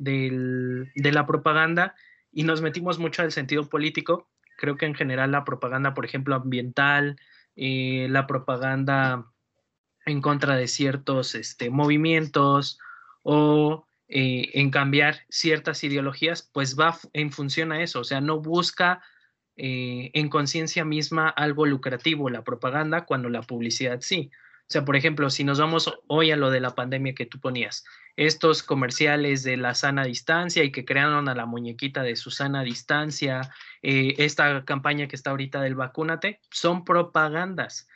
la 0.97 1.27
propaganda, 1.27 1.95
y 2.31 2.43
nos 2.43 2.61
metimos 2.61 2.99
mucho 2.99 3.23
al 3.23 3.33
sentido 3.33 3.71
político, 3.71 4.29
creo 4.59 4.77
que 4.77 4.85
en 4.85 4.95
general 4.95 5.31
la 5.31 5.45
propaganda, 5.45 5.95
por 5.95 6.05
ejemplo, 6.05 6.35
ambiental, 6.35 7.17
eh, 7.57 8.07
la 8.11 8.27
propaganda 8.27 9.33
en 10.07 10.23
contra 10.23 10.57
de 10.57 10.69
ciertos 10.69 11.35
este, 11.35 11.69
movimientos 11.69 12.79
o 13.23 13.87
eh, 14.09 14.51
en 14.55 14.71
cambiar 14.71 15.27
ciertas 15.29 15.83
ideologías, 15.83 16.49
pues 16.53 16.79
va 16.79 16.97
en 17.13 17.33
función 17.33 17.73
a 17.73 17.83
eso, 17.83 18.01
o 18.01 18.05
sea, 18.05 18.21
no 18.21 18.41
busca 18.41 19.03
eh, 19.57 20.11
en 20.15 20.29
conciencia 20.29 20.85
misma 20.85 21.29
algo 21.29 21.67
lucrativo 21.67 22.31
la 22.31 22.45
propaganda 22.45 23.05
cuando 23.05 23.29
la 23.29 23.43
publicidad 23.43 24.01
sí. 24.01 24.31
O 24.69 24.69
sea, 24.69 24.85
por 24.85 24.97
ejemplo, 24.97 25.31
si 25.31 25.45
nos 25.45 25.61
vamos 25.61 25.93
hoy 26.09 26.33
a 26.33 26.37
lo 26.37 26.51
de 26.51 26.59
la 26.59 26.75
pandemia 26.75 27.15
que 27.15 27.27
tú 27.27 27.39
ponías, 27.39 27.85
estos 28.17 28.65
comerciales 28.65 29.45
de 29.45 29.57
la 29.57 29.75
sana 29.75 30.05
distancia 30.05 30.65
y 30.65 30.73
que 30.73 30.85
crearon 30.85 31.29
a 31.29 31.35
la 31.37 31.47
muñequita 31.47 32.03
de 32.03 32.17
su 32.17 32.31
sana 32.31 32.63
distancia, 32.63 33.51
eh, 33.83 34.15
esta 34.19 34.65
campaña 34.65 35.07
que 35.07 35.15
está 35.15 35.31
ahorita 35.31 35.61
del 35.61 35.77
vacúnate, 35.77 36.41
son 36.51 36.85
propagandas 36.85 37.89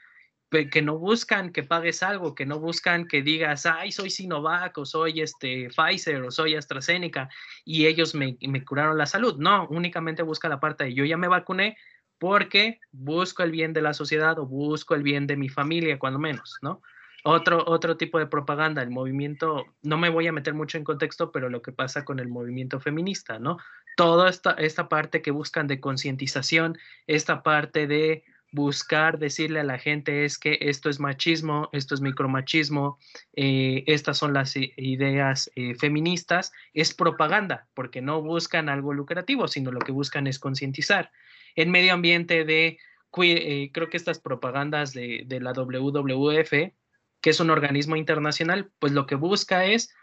que 0.51 0.83
no 0.83 0.99
buscan 0.99 1.53
que 1.53 1.63
pagues 1.63 2.03
algo, 2.03 2.35
que 2.35 2.45
no 2.45 2.59
buscan 2.59 3.07
que 3.07 3.23
digas, 3.23 3.67
ay, 3.67 3.93
soy 3.93 4.11
Sinovac 4.11 4.77
o 4.79 4.85
soy 4.85 5.21
este 5.21 5.69
Pfizer 5.69 6.23
o 6.23 6.31
soy 6.31 6.57
AstraZeneca 6.57 7.29
y 7.65 7.87
ellos 7.87 8.15
me, 8.15 8.37
me 8.41 8.65
curaron 8.65 8.99
la 8.99 9.07
salud. 9.07 9.37
No, 9.39 9.69
únicamente 9.71 10.23
busca 10.23 10.49
la 10.49 10.59
parte 10.59 10.85
de 10.85 10.95
yo 10.95 11.05
ya 11.05 11.17
me 11.17 11.29
vacuné 11.29 11.77
porque 12.19 12.81
busco 12.91 13.43
el 13.43 13.51
bien 13.51 13.73
de 13.73 13.83
la 13.83 13.95
sociedad 13.95 14.39
o 14.39 14.47
busco 14.47 14.95
el 14.95 15.03
bien 15.03 15.27
de 15.27 15.37
mi 15.37 15.49
familia, 15.49 15.99
cuando 15.99 16.19
menos, 16.19 16.59
¿no? 16.63 16.83
Otro, 17.23 17.65
otro 17.67 17.97
tipo 17.97 18.19
de 18.19 18.27
propaganda, 18.27 18.83
el 18.83 18.91
movimiento, 18.91 19.67
no 19.83 19.99
me 19.99 20.09
voy 20.09 20.27
a 20.27 20.33
meter 20.33 20.55
mucho 20.55 20.79
en 20.79 20.85
contexto, 20.85 21.31
pero 21.33 21.51
lo 21.51 21.61
que 21.61 21.73
pasa 21.73 22.05
con 22.05 22.19
el 22.19 22.29
movimiento 22.29 22.81
feminista, 22.81 23.39
¿no? 23.39 23.59
Toda 23.97 24.31
esta, 24.31 24.53
esta 24.53 24.89
parte 24.89 25.21
que 25.21 25.31
buscan 25.31 25.67
de 25.67 25.81
concientización, 25.81 26.79
esta 27.07 27.43
parte 27.43 27.87
de 27.87 28.25
buscar 28.53 29.19
decirle 29.19 29.61
a 29.61 29.65
la 29.65 29.79
gente 29.79 30.25
es 30.25 30.39
que 30.39 30.59
esto 30.61 30.91
es 30.91 31.01
machismo, 31.01 31.69
esto 31.73 31.95
es 31.95 32.01
micromachismo, 32.01 32.99
eh, 33.35 33.85
estas 33.87 34.19
son 34.19 34.33
las 34.33 34.55
ideas 34.57 35.51
eh, 35.55 35.75
feministas, 35.75 36.53
es 36.75 36.95
propaganda, 36.95 37.69
porque 37.75 38.03
no 38.03 38.23
buscan 38.23 38.69
algo 38.69 38.93
lucrativo, 38.93 39.49
sino 39.49 39.71
lo 39.71 39.81
que 39.81 39.93
buscan 39.93 40.27
es 40.27 40.39
concientizar. 40.39 41.11
En 41.57 41.71
medio 41.71 41.93
ambiente 41.93 42.45
de, 42.45 42.79
eh, 43.23 43.71
creo 43.73 43.89
que 43.89 43.97
estas 43.97 44.19
propagandas 44.19 44.93
de, 44.93 45.23
de 45.27 45.41
la 45.41 45.53
WWF, 45.53 46.73
que 47.21 47.31
es 47.31 47.41
un 47.41 47.51
organismo 47.51 47.97
internacional, 47.97 48.71
pues 48.79 48.93
lo 48.93 49.07
que 49.07 49.15
busca 49.15 49.65
es 49.67 49.95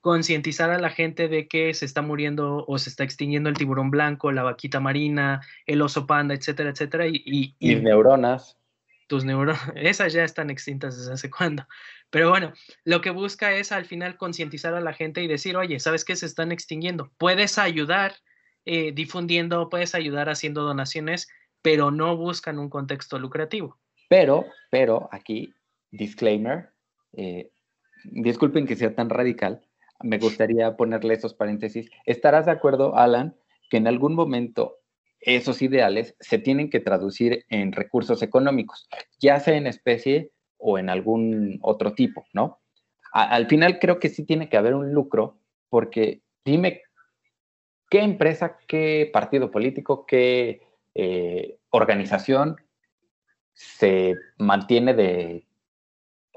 concientizar 0.00 0.70
a 0.70 0.78
la 0.78 0.90
gente 0.90 1.28
de 1.28 1.48
que 1.48 1.74
se 1.74 1.84
está 1.84 2.02
muriendo 2.02 2.64
o 2.66 2.78
se 2.78 2.90
está 2.90 3.04
extinguiendo 3.04 3.48
el 3.48 3.56
tiburón 3.56 3.90
blanco, 3.90 4.32
la 4.32 4.42
vaquita 4.42 4.80
marina, 4.80 5.40
el 5.66 5.82
oso 5.82 6.06
panda, 6.06 6.34
etcétera, 6.34 6.70
etcétera. 6.70 7.06
Y, 7.06 7.54
Mis 7.60 7.82
neuronas. 7.82 8.56
Tus 9.06 9.24
neuronas, 9.24 9.60
esas 9.76 10.12
ya 10.12 10.24
están 10.24 10.50
extintas 10.50 10.96
desde 10.96 11.12
hace 11.12 11.30
cuándo. 11.30 11.66
Pero 12.10 12.30
bueno, 12.30 12.52
lo 12.84 13.00
que 13.00 13.10
busca 13.10 13.52
es 13.52 13.72
al 13.72 13.84
final 13.84 14.16
concientizar 14.16 14.74
a 14.74 14.80
la 14.80 14.92
gente 14.92 15.22
y 15.22 15.26
decir, 15.26 15.56
oye, 15.56 15.80
¿sabes 15.80 16.04
qué? 16.04 16.16
Se 16.16 16.26
están 16.26 16.52
extinguiendo. 16.52 17.10
Puedes 17.18 17.58
ayudar 17.58 18.12
eh, 18.64 18.92
difundiendo, 18.92 19.68
puedes 19.68 19.94
ayudar 19.94 20.28
haciendo 20.28 20.62
donaciones, 20.62 21.28
pero 21.62 21.90
no 21.90 22.16
buscan 22.16 22.58
un 22.58 22.68
contexto 22.68 23.18
lucrativo. 23.18 23.78
Pero, 24.08 24.46
pero 24.70 25.08
aquí, 25.12 25.54
disclaimer, 25.90 26.70
eh, 27.14 27.50
disculpen 28.04 28.66
que 28.66 28.76
sea 28.76 28.94
tan 28.94 29.10
radical, 29.10 29.62
me 30.02 30.18
gustaría 30.18 30.76
ponerle 30.76 31.14
esos 31.14 31.34
paréntesis. 31.34 31.90
¿Estarás 32.04 32.46
de 32.46 32.52
acuerdo, 32.52 32.96
Alan, 32.96 33.36
que 33.70 33.76
en 33.76 33.86
algún 33.86 34.14
momento 34.14 34.78
esos 35.20 35.62
ideales 35.62 36.16
se 36.20 36.38
tienen 36.38 36.70
que 36.70 36.80
traducir 36.80 37.44
en 37.48 37.72
recursos 37.72 38.22
económicos, 38.22 38.88
ya 39.18 39.40
sea 39.40 39.56
en 39.56 39.66
especie 39.66 40.30
o 40.56 40.78
en 40.78 40.88
algún 40.90 41.58
otro 41.62 41.92
tipo, 41.92 42.26
¿no? 42.32 42.60
al 43.12 43.46
final 43.46 43.78
creo 43.78 43.98
que 43.98 44.08
sí 44.08 44.24
tiene 44.24 44.48
que 44.48 44.56
haber 44.56 44.74
un 44.74 44.92
lucro, 44.92 45.38
porque 45.68 46.20
dime 46.44 46.82
qué 47.90 48.00
empresa, 48.00 48.58
qué 48.66 49.08
partido 49.12 49.50
político, 49.50 50.06
qué 50.06 50.62
eh, 50.94 51.58
organización 51.70 52.56
se 53.54 54.14
mantiene 54.38 54.94
de 54.94 55.46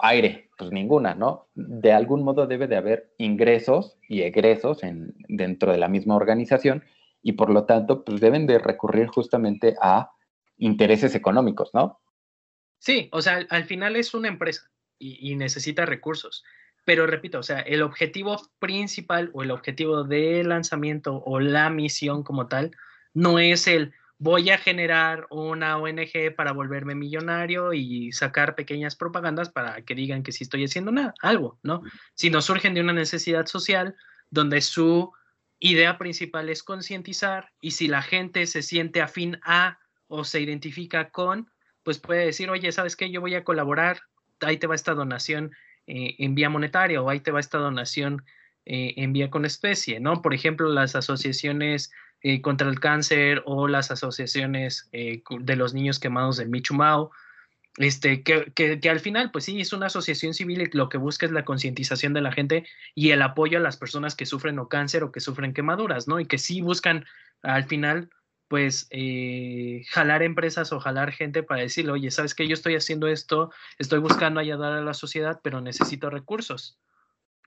aire, 0.02 0.50
pues 0.62 0.72
ninguna, 0.72 1.16
¿no? 1.16 1.48
De 1.56 1.92
algún 1.92 2.24
modo 2.24 2.46
debe 2.46 2.68
de 2.68 2.76
haber 2.76 3.16
ingresos 3.18 3.98
y 4.08 4.22
egresos 4.22 4.84
en, 4.84 5.16
dentro 5.28 5.72
de 5.72 5.80
la 5.80 5.88
misma 5.88 6.16
organización 6.16 6.84
y 7.24 7.32
por 7.32 7.50
lo 7.50 7.66
tanto, 7.66 8.04
pues 8.04 8.22
deben 8.22 8.46
de 8.46 8.60
recurrir 8.60 9.08
justamente 9.08 9.76
a 9.82 10.12
intereses 10.58 11.16
económicos, 11.16 11.72
¿no? 11.74 12.00
Sí, 12.78 13.10
o 13.12 13.24
sea, 13.24 13.44
al 13.50 13.64
final 13.64 13.96
es 13.96 14.14
una 14.14 14.28
empresa 14.28 14.70
y, 15.00 15.34
necesita 15.34 15.88
recursos. 15.88 16.44
Pero 16.86 17.08
repito, 17.08 17.40
o 17.40 17.44
sea, 17.44 17.62
el 17.62 17.82
objetivo 17.82 18.40
principal 18.60 19.32
o 19.34 19.42
el 19.42 19.50
objetivo 19.50 20.04
de 20.04 20.44
lanzamiento 20.44 21.24
o 21.26 21.40
la 21.40 21.72
misión 21.72 22.22
como 22.22 22.48
tal 22.48 22.70
no 23.16 23.40
es 23.40 23.66
el 23.66 23.94
voy 24.22 24.52
a 24.52 24.60
generar 24.60 25.26
una 25.32 25.78
ONG 25.78 26.36
para 26.38 26.52
volverme 26.52 26.94
millonario 26.94 27.74
y 27.74 28.12
sacar 28.12 28.54
pequeñas 28.54 28.96
propagandas 28.96 29.50
para 29.50 29.82
que 29.82 29.96
digan 29.96 30.22
que 30.22 30.32
sí 30.32 30.44
estoy 30.44 30.64
haciendo 30.64 30.92
nada, 30.92 31.16
algo, 31.24 31.58
¿no? 31.64 31.82
Sino 32.14 32.40
surgen 32.44 32.76
de 32.76 32.82
una 32.82 32.94
necesidad 32.94 33.48
social 33.48 33.96
donde 34.30 34.62
su 34.62 35.12
idea 35.58 35.98
principal 35.98 36.50
es 36.50 36.62
concientizar 36.62 37.50
y 37.62 37.72
si 37.72 37.88
la 37.88 38.04
gente 38.04 38.46
se 38.46 38.62
siente 38.62 39.02
afín 39.02 39.40
a 39.42 39.80
o 40.08 40.24
se 40.24 40.40
identifica 40.40 41.10
con, 41.10 41.50
pues 41.82 41.98
puede 41.98 42.24
decir, 42.24 42.52
oye, 42.52 42.72
¿sabes 42.72 42.96
qué? 42.96 43.10
Yo 43.10 43.22
voy 43.22 43.34
a 43.34 43.44
colaborar, 43.44 44.02
ahí 44.42 44.58
te 44.58 44.68
va 44.68 44.76
esta 44.76 44.94
donación 44.94 45.52
eh, 45.88 46.14
en 46.20 46.36
vía 46.36 46.52
monetaria 46.52 47.02
o 47.02 47.10
ahí 47.10 47.22
te 47.22 47.32
va 47.32 47.40
esta 47.40 47.58
donación 47.58 48.24
eh, 48.66 48.94
en 48.98 49.14
vía 49.14 49.32
con 49.32 49.46
especie, 49.46 50.00
¿no? 50.00 50.22
Por 50.22 50.36
ejemplo, 50.36 50.70
las 50.70 50.96
asociaciones 50.96 51.92
eh, 52.24 52.42
contra 52.42 52.70
el 52.70 52.80
cáncer 52.80 53.42
o 53.46 53.68
las 53.68 53.90
asociaciones 53.92 54.90
eh, 54.92 55.24
de 55.40 55.56
los 55.56 55.74
niños 55.74 56.00
quemados 56.00 56.38
de 56.38 56.46
Michumao, 56.46 57.12
este, 57.78 58.22
que, 58.22 58.52
que, 58.54 58.90
al 58.90 59.00
final, 59.00 59.32
pues 59.32 59.46
sí, 59.46 59.60
es 59.62 59.72
una 59.72 59.86
asociación 59.86 60.34
civil 60.34 60.62
y 60.62 60.78
lo 60.78 60.90
que 60.90 60.98
busca 60.98 61.26
es 61.26 61.32
la 61.32 61.46
concientización 61.46 62.14
de 62.14 62.22
la 62.22 62.32
gente 62.32 62.66
y 62.96 63.12
el 63.12 63.22
apoyo 63.22 63.58
a 63.58 63.62
las 63.62 63.78
personas 63.78 64.14
que 64.16 64.26
sufren 64.26 64.60
o 64.60 64.68
cáncer 64.68 65.04
o 65.04 65.12
que 65.12 65.22
sufren 65.22 65.54
quemaduras, 65.54 66.08
¿no? 66.08 66.20
Y 66.20 66.26
que 66.26 66.38
sí 66.38 66.62
buscan 66.62 67.06
al 67.42 67.64
final, 67.64 68.10
pues, 68.50 68.88
eh, 68.92 69.84
jalar 69.90 70.22
empresas 70.22 70.74
o 70.74 70.80
jalar 70.82 71.14
gente 71.14 71.44
para 71.44 71.62
decirle, 71.62 71.94
oye, 71.94 72.12
¿sabes 72.12 72.36
qué? 72.36 72.48
Yo 72.48 72.54
estoy 72.54 72.76
haciendo 72.76 73.08
esto, 73.08 73.52
estoy 73.80 74.00
buscando 74.00 74.42
ayudar 74.42 74.74
a 74.74 74.82
la 74.82 74.94
sociedad, 74.94 75.40
pero 75.42 75.62
necesito 75.62 76.10
recursos. 76.10 76.78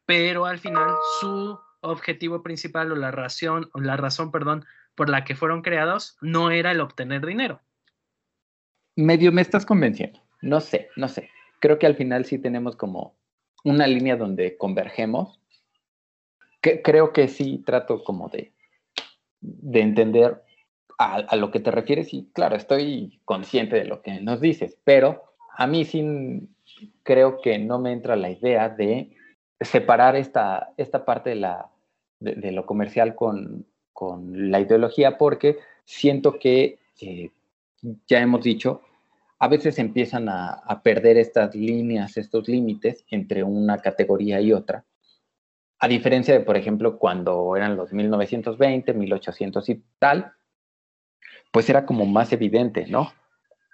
Pero 0.06 0.46
al 0.46 0.58
final, 0.58 0.90
su 1.20 1.58
objetivo 1.84 2.42
principal 2.42 2.92
o 2.92 2.96
la 2.96 3.10
razón, 3.10 3.70
o 3.72 3.80
la 3.80 3.96
razón, 3.96 4.30
perdón, 4.30 4.64
por 4.94 5.08
la 5.08 5.24
que 5.24 5.34
fueron 5.34 5.62
creados 5.62 6.16
no 6.20 6.50
era 6.50 6.70
el 6.70 6.80
obtener 6.80 7.24
dinero. 7.24 7.60
Medio 8.96 9.32
me 9.32 9.42
estás 9.42 9.66
convenciendo. 9.66 10.20
No 10.40 10.60
sé, 10.60 10.88
no 10.96 11.08
sé. 11.08 11.30
Creo 11.60 11.78
que 11.78 11.86
al 11.86 11.96
final 11.96 12.24
sí 12.24 12.38
tenemos 12.38 12.76
como 12.76 13.16
una 13.64 13.86
línea 13.86 14.16
donde 14.16 14.56
convergemos. 14.56 15.40
Que, 16.60 16.82
creo 16.82 17.12
que 17.12 17.28
sí 17.28 17.62
trato 17.64 18.04
como 18.04 18.28
de, 18.28 18.52
de 19.40 19.80
entender 19.80 20.42
a, 20.98 21.36
lo 21.36 21.50
que 21.50 21.60
te 21.60 21.70
refieres 21.70 22.12
y 22.14 22.30
claro, 22.32 22.56
estoy 22.56 23.20
consciente 23.24 23.76
de 23.76 23.84
lo 23.84 24.02
que 24.02 24.20
nos 24.20 24.40
dices, 24.40 24.78
pero 24.84 25.24
a 25.56 25.66
mí 25.66 25.84
sí 25.84 26.48
creo 27.02 27.40
que 27.40 27.58
no 27.58 27.78
me 27.78 27.92
entra 27.92 28.16
la 28.16 28.30
idea 28.30 28.68
de 28.68 29.16
separar 29.60 30.16
esta, 30.16 30.72
esta 30.76 31.04
parte 31.04 31.30
de 31.30 31.36
la, 31.36 31.70
de, 32.24 32.52
lo 32.52 32.66
comercial 32.66 33.14
con, 33.14 33.66
con, 33.92 34.50
la 34.50 34.60
ideología 34.60 35.18
porque 35.18 35.58
siento 35.84 36.38
que, 36.38 36.78
eh, 37.00 37.30
ya 38.06 38.20
hemos 38.20 38.42
dicho, 38.42 38.82
a 39.38 39.48
veces 39.48 39.78
empiezan 39.78 40.28
a, 40.28 40.50
a, 40.50 40.82
perder 40.82 41.18
estas 41.18 41.54
líneas, 41.54 42.16
estos 42.16 42.48
límites 42.48 43.04
entre 43.10 43.42
una 43.42 43.78
categoría 43.78 44.40
y 44.40 44.52
otra. 44.52 44.84
A 45.78 45.88
diferencia 45.88 46.32
de, 46.32 46.40
por 46.40 46.56
ejemplo, 46.56 46.98
cuando 46.98 47.56
eran 47.56 47.76
los 47.76 47.92
1920, 47.92 48.94
1800 48.94 49.68
y 49.68 49.84
tal, 49.98 50.32
pues 51.54 51.68
era 51.68 51.86
como 51.86 52.06
más 52.06 52.32
evidente, 52.32 52.86
¿no? 52.86 53.12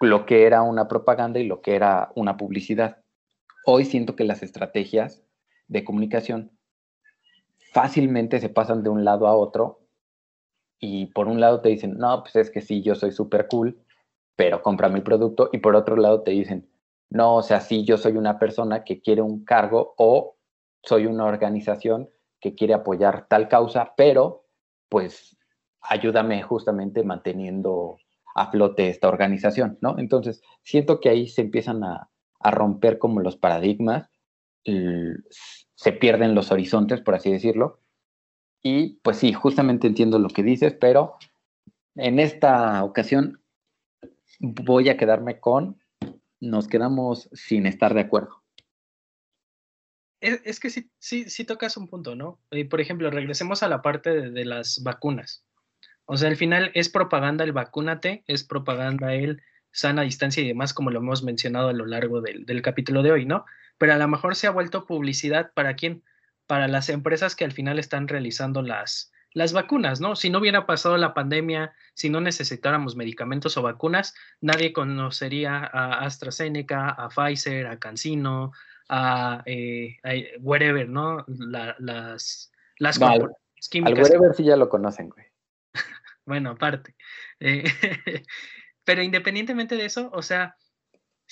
Lo 0.00 0.26
que 0.26 0.44
era 0.44 0.62
una 0.62 0.88
propaganda 0.88 1.38
y 1.38 1.46
lo 1.46 1.62
que 1.62 1.76
era 1.76 2.10
una 2.14 2.36
publicidad. 2.36 2.98
Hoy 3.64 3.84
siento 3.84 4.16
que 4.16 4.24
las 4.24 4.42
estrategias 4.42 5.22
de 5.68 5.84
comunicación 5.84 6.50
fácilmente 7.72 8.40
se 8.40 8.48
pasan 8.48 8.82
de 8.82 8.90
un 8.90 9.04
lado 9.04 9.26
a 9.26 9.36
otro 9.36 9.80
y 10.78 11.06
por 11.06 11.28
un 11.28 11.40
lado 11.40 11.60
te 11.60 11.68
dicen, 11.68 11.98
no, 11.98 12.22
pues 12.22 12.36
es 12.36 12.50
que 12.50 12.60
sí, 12.60 12.82
yo 12.82 12.94
soy 12.94 13.12
súper 13.12 13.48
cool, 13.48 13.78
pero 14.36 14.62
compra 14.62 14.88
mi 14.88 15.00
producto 15.00 15.50
y 15.52 15.58
por 15.58 15.76
otro 15.76 15.96
lado 15.96 16.22
te 16.22 16.30
dicen, 16.30 16.68
no, 17.10 17.36
o 17.36 17.42
sea, 17.42 17.60
sí, 17.60 17.84
yo 17.84 17.98
soy 17.98 18.16
una 18.16 18.38
persona 18.38 18.84
que 18.84 19.00
quiere 19.00 19.20
un 19.20 19.44
cargo 19.44 19.94
o 19.98 20.36
soy 20.82 21.06
una 21.06 21.24
organización 21.24 22.08
que 22.40 22.54
quiere 22.54 22.72
apoyar 22.72 23.26
tal 23.28 23.48
causa, 23.48 23.92
pero 23.96 24.46
pues 24.88 25.36
ayúdame 25.82 26.42
justamente 26.42 27.02
manteniendo 27.02 27.98
a 28.34 28.50
flote 28.50 28.88
esta 28.88 29.08
organización, 29.08 29.78
¿no? 29.80 29.98
Entonces, 29.98 30.40
siento 30.62 31.00
que 31.00 31.08
ahí 31.08 31.26
se 31.26 31.42
empiezan 31.42 31.84
a, 31.84 32.08
a 32.38 32.50
romper 32.50 32.98
como 32.98 33.20
los 33.20 33.36
paradigmas, 33.36 34.08
se 34.64 35.92
pierden 35.92 36.34
los 36.34 36.52
horizontes, 36.52 37.00
por 37.00 37.14
así 37.14 37.30
decirlo. 37.30 37.80
Y 38.62 39.00
pues 39.02 39.18
sí, 39.18 39.32
justamente 39.32 39.86
entiendo 39.86 40.18
lo 40.18 40.28
que 40.28 40.42
dices, 40.42 40.74
pero 40.78 41.16
en 41.94 42.18
esta 42.18 42.84
ocasión 42.84 43.42
voy 44.38 44.88
a 44.88 44.96
quedarme 44.96 45.40
con, 45.40 45.80
nos 46.40 46.68
quedamos 46.68 47.28
sin 47.32 47.66
estar 47.66 47.94
de 47.94 48.00
acuerdo. 48.00 48.42
Es, 50.20 50.60
que 50.60 50.68
sí, 50.68 50.90
sí, 50.98 51.30
sí 51.30 51.44
tocas 51.44 51.78
un 51.78 51.88
punto, 51.88 52.14
¿no? 52.14 52.38
Eh, 52.50 52.66
por 52.66 52.82
ejemplo, 52.82 53.10
regresemos 53.10 53.62
a 53.62 53.68
la 53.68 53.80
parte 53.80 54.30
de, 54.30 54.44
las 54.44 54.82
vacunas. 54.82 55.46
O 56.04 56.18
sea, 56.18 56.28
al 56.28 56.36
final 56.36 56.70
es 56.74 56.90
propaganda 56.90 57.42
el 57.42 57.52
vacúnate, 57.52 58.22
es 58.26 58.44
propaganda 58.44 59.14
el 59.14 59.42
sana 59.72 60.02
distancia 60.02 60.42
y 60.42 60.48
demás, 60.48 60.74
como 60.74 60.90
lo 60.90 60.98
hemos 60.98 61.22
mencionado 61.22 61.68
a 61.68 61.72
lo 61.72 61.86
largo 61.86 62.20
del, 62.20 62.44
del 62.44 62.60
capítulo 62.60 63.02
de 63.02 63.12
hoy, 63.12 63.24
¿no? 63.24 63.46
Pero 63.80 63.94
a 63.94 63.96
lo 63.96 64.08
mejor 64.08 64.36
se 64.36 64.46
ha 64.46 64.50
vuelto 64.50 64.84
publicidad 64.84 65.52
para 65.54 65.74
quién? 65.74 66.04
Para 66.46 66.68
las 66.68 66.90
empresas 66.90 67.34
que 67.34 67.46
al 67.46 67.52
final 67.52 67.78
están 67.78 68.08
realizando 68.08 68.60
las, 68.60 69.10
las 69.32 69.54
vacunas, 69.54 70.02
¿no? 70.02 70.16
Si 70.16 70.28
no 70.28 70.38
hubiera 70.38 70.66
pasado 70.66 70.98
la 70.98 71.14
pandemia, 71.14 71.72
si 71.94 72.10
no 72.10 72.20
necesitáramos 72.20 72.94
medicamentos 72.94 73.56
o 73.56 73.62
vacunas, 73.62 74.14
nadie 74.42 74.74
conocería 74.74 75.64
a 75.72 76.00
AstraZeneca, 76.04 76.90
a 76.90 77.08
Pfizer, 77.08 77.68
a 77.68 77.78
CanSino, 77.78 78.52
a, 78.90 79.42
eh, 79.46 79.96
wherever, 80.40 80.86
¿no? 80.86 81.24
las 81.26 82.52
las 82.76 82.98
químicas. 83.70 83.98
Al 83.98 84.04
wherever 84.04 84.34
sí 84.36 84.44
ya 84.44 84.56
lo 84.56 84.68
conocen, 84.68 85.08
güey. 85.08 85.24
bueno, 86.26 86.50
aparte. 86.50 86.94
Eh, 87.38 87.64
pero 88.84 89.02
independientemente 89.02 89.76
de 89.76 89.86
eso, 89.86 90.10
o 90.12 90.20
sea, 90.20 90.58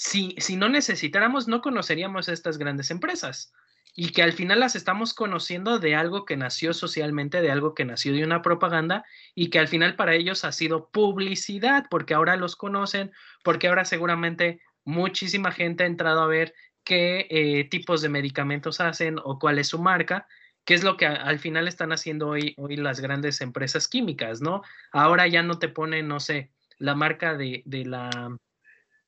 si, 0.01 0.37
si 0.39 0.55
no 0.55 0.69
necesitáramos, 0.69 1.49
no 1.49 1.61
conoceríamos 1.61 2.29
estas 2.29 2.57
grandes 2.57 2.93
empresas 2.93 3.53
y 3.97 4.11
que 4.11 4.23
al 4.23 4.33
final 4.33 4.61
las 4.61 4.77
estamos 4.77 5.13
conociendo 5.13 5.81
de 5.81 5.97
algo 5.97 6.25
que 6.25 6.37
nació 6.37 6.73
socialmente, 6.73 7.43
de 7.43 7.51
algo 7.51 7.75
que 7.75 7.85
nació 7.85 8.13
de 8.13 8.23
una 8.23 8.41
propaganda 8.41 9.05
y 9.35 9.51
que 9.51 9.59
al 9.59 9.67
final 9.67 9.97
para 9.97 10.15
ellos 10.15 10.45
ha 10.45 10.53
sido 10.53 10.89
publicidad, 10.91 11.87
porque 11.91 12.15
ahora 12.15 12.37
los 12.37 12.55
conocen, 12.55 13.11
porque 13.43 13.67
ahora 13.67 13.85
seguramente 13.85 14.61
muchísima 14.85 15.51
gente 15.51 15.83
ha 15.83 15.89
entrado 15.89 16.21
a 16.21 16.29
ver 16.29 16.55
qué 16.85 17.27
eh, 17.29 17.65
tipos 17.69 18.01
de 18.01 18.09
medicamentos 18.09 18.81
hacen 18.81 19.17
o 19.25 19.41
cuál 19.41 19.59
es 19.59 19.67
su 19.67 19.81
marca, 19.81 20.29
qué 20.65 20.75
es 20.75 20.85
lo 20.85 20.97
que 20.97 21.07
al 21.07 21.41
final 21.41 21.67
están 21.67 21.91
haciendo 21.91 22.29
hoy, 22.29 22.55
hoy 22.57 22.77
las 22.77 23.01
grandes 23.01 23.41
empresas 23.41 23.89
químicas, 23.89 24.41
¿no? 24.41 24.63
Ahora 24.93 25.27
ya 25.27 25.43
no 25.43 25.59
te 25.59 25.69
ponen, 25.69 26.07
no 26.07 26.21
sé, 26.21 26.53
la 26.79 26.95
marca 26.95 27.37
de, 27.37 27.63
de 27.67 27.85
la, 27.85 28.39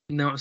no, 0.09 0.35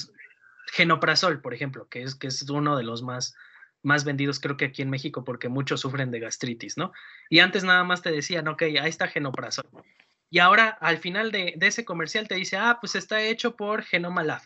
Genoprazol, 0.72 1.40
por 1.40 1.54
ejemplo, 1.54 1.88
que 1.88 2.02
es, 2.02 2.14
que 2.14 2.28
es 2.28 2.48
uno 2.48 2.76
de 2.76 2.84
los 2.84 3.02
más, 3.02 3.34
más 3.82 4.04
vendidos 4.04 4.40
creo 4.40 4.56
que 4.56 4.66
aquí 4.66 4.82
en 4.82 4.90
México 4.90 5.24
porque 5.24 5.48
muchos 5.48 5.80
sufren 5.80 6.10
de 6.10 6.20
gastritis, 6.20 6.76
¿no? 6.76 6.92
Y 7.28 7.40
antes 7.40 7.64
nada 7.64 7.84
más 7.84 8.02
te 8.02 8.10
decían, 8.10 8.48
ok, 8.48 8.62
ahí 8.62 8.88
está 8.88 9.08
Genoprazol. 9.08 9.66
Y 10.30 10.38
ahora 10.38 10.68
al 10.68 10.98
final 10.98 11.32
de, 11.32 11.56
ese 11.60 11.84
comercial 11.84 12.28
te 12.28 12.36
dice, 12.36 12.56
ah, 12.56 12.78
pues 12.80 12.94
está 12.94 13.20
hecho 13.22 13.56
por 13.56 13.82
Genoma 13.82 14.22
Lab. 14.22 14.42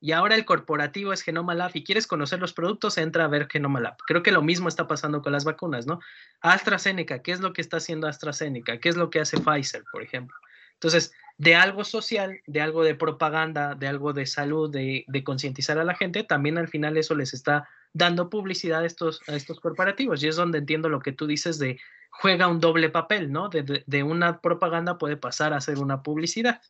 y 0.00 0.12
ahora 0.12 0.34
el 0.34 0.44
corporativo 0.44 1.14
es 1.14 1.22
Genoma 1.22 1.54
Lab 1.54 1.70
y 1.72 1.82
quieres 1.82 2.06
conocer 2.06 2.38
los 2.38 2.52
productos, 2.52 2.98
entra 2.98 3.24
a 3.24 3.28
ver 3.28 3.48
Genoma 3.50 3.80
Lab. 3.80 3.96
Creo 4.06 4.22
que 4.22 4.32
lo 4.32 4.42
mismo 4.42 4.68
está 4.68 4.86
pasando 4.86 5.22
con 5.22 5.32
las 5.32 5.44
vacunas, 5.44 5.86
¿no? 5.86 6.00
AstraZeneca, 6.42 7.22
¿qué 7.22 7.32
es 7.32 7.40
lo 7.40 7.54
que 7.54 7.62
está 7.62 7.78
haciendo 7.78 8.06
AstraZeneca? 8.06 8.78
¿Qué 8.78 8.90
es 8.90 8.96
lo 8.96 9.08
que 9.08 9.20
hace 9.20 9.40
Pfizer, 9.40 9.84
por 9.90 10.02
ejemplo? 10.02 10.36
Entonces, 10.84 11.14
de 11.38 11.54
algo 11.54 11.82
social, 11.82 12.42
de 12.46 12.60
algo 12.60 12.84
de 12.84 12.94
propaganda, 12.94 13.74
de 13.74 13.88
algo 13.88 14.12
de 14.12 14.26
salud, 14.26 14.70
de, 14.70 15.24
concientizar 15.24 15.78
a 15.78 15.84
la 15.84 15.94
gente, 15.94 16.24
también 16.24 16.58
al 16.58 16.68
final 16.68 16.98
eso 16.98 17.14
les 17.14 17.32
está 17.32 17.66
dando 17.94 18.28
publicidad 18.28 18.82
a 18.82 18.84
estos, 18.84 19.22
corporativos. 19.62 20.22
Y 20.22 20.28
es 20.28 20.36
donde 20.36 20.58
entiendo 20.58 20.90
lo 20.90 21.00
que 21.00 21.12
tú 21.12 21.26
dices 21.26 21.58
de 21.58 21.80
juega 22.10 22.48
un 22.48 22.60
doble 22.60 22.90
papel, 22.90 23.32
¿no? 23.32 23.48
De, 23.48 24.02
una 24.02 24.42
propaganda 24.42 24.98
puede 24.98 25.16
pasar 25.16 25.54
a 25.54 25.60
ser 25.62 25.78
una 25.78 26.02
publicidad. 26.02 26.60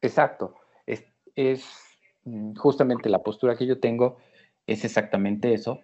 Exacto. 0.00 0.54
Es, 0.86 1.04
es, 1.34 1.68
mm, 2.22 2.54
justamente 2.54 3.08
la 3.08 3.24
postura 3.24 3.56
que 3.56 3.66
yo 3.66 3.80
tengo, 3.80 4.18
es 4.68 4.84
exactamente 4.84 5.52
eso. 5.52 5.80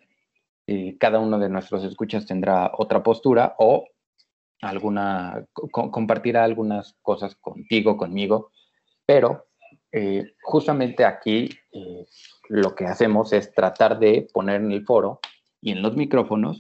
Eh, 0.69 0.97
cada 1.01 1.19
uno 1.19 1.41
de 1.41 1.49
nuestros 1.49 1.83
escuchas 1.83 2.25
tendrá 2.25 2.71
otra 2.79 3.03
postura 3.03 3.57
o 3.59 3.89
alguna, 4.63 5.45
compartirá 5.71 6.45
algunas 6.45 6.95
cosas 7.03 7.35
contigo, 7.35 7.97
conmigo, 7.97 8.53
pero 9.05 9.47
eh, 9.91 10.35
justamente 10.43 11.05
aquí 11.05 11.51
eh, 11.73 12.07
lo 12.49 12.75
que 12.75 12.87
hacemos 12.87 13.33
es 13.33 13.53
tratar 13.53 13.99
de 13.99 14.29
poner 14.33 14.63
en 14.63 14.73
el 14.73 14.85
foro 14.85 15.21
y 15.61 15.73
en 15.73 15.83
los 15.83 15.97
micrófonos 15.97 16.59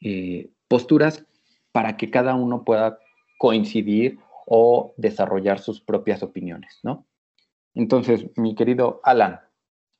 eh, 0.00 0.50
posturas 0.68 1.26
para 1.72 1.96
que 1.96 2.10
cada 2.10 2.34
uno 2.34 2.64
pueda 2.64 2.98
coincidir 3.38 4.18
o 4.46 4.94
desarrollar 4.96 5.58
sus 5.58 5.80
propias 5.80 6.22
opiniones, 6.22 6.80
¿no? 6.82 7.06
Entonces, 7.74 8.26
mi 8.36 8.54
querido 8.54 9.00
Alan, 9.02 9.40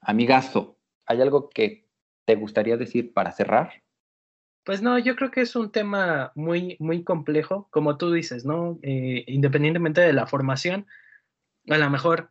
amigazo, 0.00 0.76
¿hay 1.06 1.20
algo 1.20 1.48
que 1.48 1.88
te 2.26 2.36
gustaría 2.36 2.76
decir 2.76 3.12
para 3.12 3.32
cerrar? 3.32 3.83
Pues 4.64 4.80
no, 4.80 4.98
yo 4.98 5.14
creo 5.14 5.30
que 5.30 5.42
es 5.42 5.54
un 5.56 5.70
tema 5.70 6.32
muy, 6.34 6.76
muy 6.80 7.04
complejo, 7.04 7.68
como 7.70 7.98
tú 7.98 8.12
dices, 8.12 8.46
¿no? 8.46 8.78
Eh, 8.82 9.24
independientemente 9.26 10.00
de 10.00 10.14
la 10.14 10.26
formación, 10.26 10.86
a 11.68 11.76
lo 11.76 11.90
mejor 11.90 12.30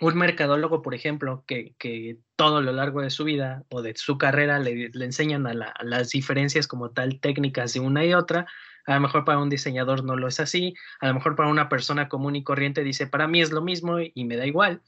un 0.00 0.18
mercadólogo, 0.18 0.82
por 0.82 0.94
ejemplo, 0.94 1.44
que, 1.46 1.74
que 1.78 2.18
todo 2.36 2.60
lo 2.60 2.72
largo 2.72 3.00
de 3.00 3.08
su 3.08 3.24
vida 3.24 3.64
o 3.70 3.80
de 3.80 3.94
su 3.96 4.18
carrera 4.18 4.58
le, 4.58 4.90
le 4.92 5.04
enseñan 5.06 5.46
a, 5.46 5.54
las 5.82 6.10
diferencias 6.10 6.68
como 6.68 6.90
tal 6.90 7.20
técnicas 7.20 7.72
de 7.72 7.80
una 7.80 8.04
y 8.04 8.12
otra, 8.12 8.46
a 8.84 8.94
lo 8.94 9.00
mejor 9.00 9.24
para 9.24 9.38
un 9.38 9.48
diseñador 9.48 10.04
no 10.04 10.16
lo 10.16 10.28
es 10.28 10.38
así, 10.40 10.74
a 11.00 11.08
lo 11.08 11.14
mejor 11.14 11.36
para 11.36 11.48
una 11.48 11.70
persona 11.70 12.10
común 12.10 12.36
y 12.36 12.44
corriente 12.44 12.84
dice, 12.84 13.06
para 13.06 13.26
mí 13.28 13.40
es 13.40 13.50
lo 13.50 13.62
mismo 13.62 13.98
y, 14.00 14.12
y 14.14 14.26
me 14.26 14.36
da 14.36 14.46
igual. 14.46 14.82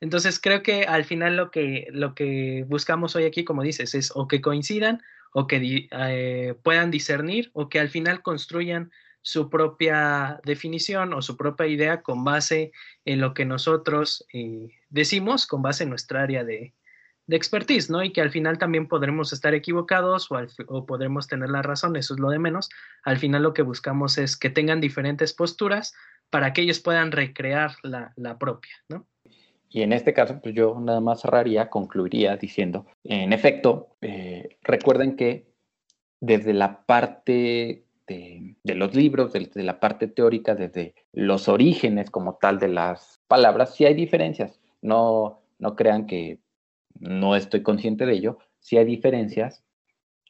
Entonces 0.00 0.40
creo 0.40 0.62
que 0.62 0.84
al 0.84 1.04
final 1.04 1.36
lo 1.36 1.50
que, 1.50 1.86
lo 1.90 2.14
que 2.14 2.64
buscamos 2.66 3.14
hoy 3.14 3.24
aquí, 3.24 3.44
como 3.44 3.62
dices, 3.62 3.94
es 3.94 4.10
o 4.14 4.26
que 4.26 4.40
coincidan 4.40 5.02
o 5.36 5.48
que 5.48 5.88
eh, 5.90 6.54
puedan 6.62 6.92
discernir 6.92 7.50
o 7.54 7.68
que 7.68 7.80
al 7.80 7.88
final 7.88 8.22
construyan 8.22 8.92
su 9.20 9.50
propia 9.50 10.40
definición 10.44 11.12
o 11.12 11.22
su 11.22 11.36
propia 11.36 11.66
idea 11.66 12.02
con 12.02 12.22
base 12.22 12.70
en 13.04 13.20
lo 13.20 13.34
que 13.34 13.44
nosotros 13.44 14.24
eh, 14.32 14.68
decimos, 14.90 15.46
con 15.48 15.60
base 15.60 15.82
en 15.82 15.90
nuestra 15.90 16.22
área 16.22 16.44
de, 16.44 16.72
expertise, 17.26 17.90
¿no? 17.90 18.04
Y 18.04 18.12
que 18.12 18.20
al 18.20 18.30
final 18.30 18.58
también 18.58 18.86
podremos 18.86 19.32
estar 19.32 19.54
equivocados 19.54 20.28
o, 20.68 20.86
podremos 20.86 21.26
tener 21.26 21.48
la 21.48 21.62
razón, 21.62 21.96
eso 21.96 22.14
es 22.14 22.20
lo 22.20 22.28
de 22.28 22.38
menos. 22.38 22.68
Al 23.02 23.18
final 23.18 23.42
lo 23.42 23.54
que 23.54 23.62
buscamos 23.62 24.18
es 24.18 24.36
que 24.36 24.50
tengan 24.50 24.80
diferentes 24.80 25.32
posturas 25.32 25.94
para 26.28 26.52
que 26.52 26.60
ellos 26.60 26.80
puedan 26.80 27.10
recrear 27.12 27.76
la, 27.82 28.12
la 28.16 28.38
propia, 28.38 28.74
¿no? 28.90 29.08
Y 29.68 29.82
en 29.82 29.92
este 29.92 30.14
caso, 30.14 30.40
pues 30.40 30.54
yo 30.54 30.78
nada 30.80 31.00
más 31.00 31.22
cerraría, 31.22 31.68
concluiría 31.68 32.36
diciendo, 32.36 32.86
en 33.02 33.32
efecto, 33.32 33.96
eh, 34.00 34.56
recuerden 34.62 35.16
que 35.16 35.52
desde 36.20 36.52
la 36.52 36.86
parte 36.86 37.84
de, 38.06 38.56
los 38.64 38.94
libros, 38.94 39.32
desde 39.32 39.62
la 39.62 39.80
parte 39.80 40.06
teórica, 40.06 40.54
desde 40.54 40.94
los 41.12 41.48
orígenes 41.48 42.10
como 42.10 42.36
tal 42.36 42.58
de 42.58 42.68
las 42.68 43.20
palabras, 43.26 43.74
sí 43.74 43.84
hay 43.84 43.94
diferencias. 43.94 44.60
No, 44.82 45.40
no 45.58 45.74
crean 45.76 46.06
que 46.06 46.40
no 46.98 47.36
estoy 47.36 47.62
consciente 47.62 48.06
de 48.06 48.14
ello, 48.14 48.38
sí 48.60 48.76
hay 48.76 48.84
diferencias. 48.84 49.64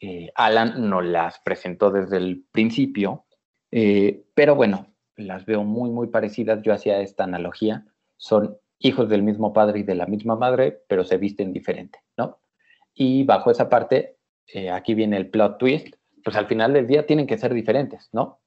Eh, 0.00 0.30
Alan 0.34 0.88
no 0.88 1.00
las 1.00 1.38
presentó 1.40 1.90
desde 1.90 2.16
el 2.16 2.44
principio, 2.50 3.24
eh, 3.70 4.24
pero 4.34 4.54
bueno, 4.54 4.94
las 5.16 5.46
veo 5.46 5.64
muy, 5.64 5.90
muy 5.90 6.08
parecidas. 6.08 6.62
Yo 6.62 6.72
hacía 6.72 7.00
esta 7.00 7.24
analogía. 7.24 7.86
Son 8.16 8.58
hijos 8.84 9.08
del 9.08 9.22
mismo 9.22 9.52
padre 9.52 9.80
y 9.80 9.82
de 9.82 9.94
la 9.94 10.06
misma 10.06 10.36
madre, 10.36 10.82
pero 10.88 11.04
se 11.04 11.16
visten 11.16 11.52
diferente, 11.52 12.00
¿no? 12.18 12.38
Y 12.94 13.24
bajo 13.24 13.50
esa 13.50 13.70
parte, 13.70 14.18
eh, 14.46 14.70
aquí 14.70 14.94
viene 14.94 15.16
el 15.16 15.30
plot 15.30 15.58
twist, 15.58 15.94
pues 16.22 16.36
al 16.36 16.46
final 16.46 16.74
del 16.74 16.86
día 16.86 17.06
tienen 17.06 17.26
que 17.26 17.38
ser 17.38 17.54
diferentes, 17.54 18.10
¿no? 18.12 18.40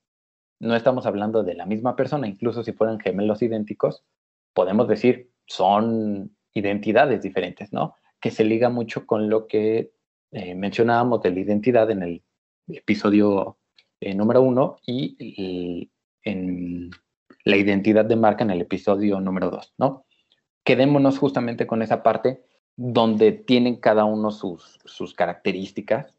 No 0.59 0.75
estamos 0.75 1.07
hablando 1.07 1.43
de 1.43 1.55
la 1.55 1.65
misma 1.65 1.95
persona, 1.95 2.27
incluso 2.27 2.63
si 2.63 2.71
fueran 2.71 2.99
gemelos 2.99 3.41
idénticos, 3.41 4.05
podemos 4.53 4.87
decir 4.87 5.31
son 5.47 6.35
identidades 6.53 7.23
diferentes, 7.23 7.73
¿no? 7.73 7.95
Que 8.21 8.29
se 8.29 8.43
liga 8.43 8.69
mucho 8.69 9.07
con 9.07 9.29
lo 9.29 9.47
que 9.47 9.91
eh, 10.31 10.53
mencionábamos 10.53 11.23
de 11.23 11.31
la 11.31 11.39
identidad 11.39 11.89
en 11.89 12.03
el 12.03 12.23
episodio 12.67 13.57
eh, 13.99 14.13
número 14.13 14.43
uno 14.43 14.77
y 14.85 15.89
en 16.23 16.91
la 17.43 17.57
identidad 17.57 18.05
de 18.05 18.15
marca 18.15 18.43
en 18.43 18.51
el 18.51 18.61
episodio 18.61 19.19
número 19.19 19.49
dos, 19.49 19.73
¿no? 19.77 20.06
Quedémonos 20.67 21.17
justamente 21.17 21.65
con 21.65 21.81
esa 21.81 22.03
parte 22.03 22.43
donde 22.75 23.31
tienen 23.31 23.77
cada 23.77 24.03
uno 24.03 24.31
sus, 24.31 24.81
sus 24.83 25.13
características. 25.13 26.13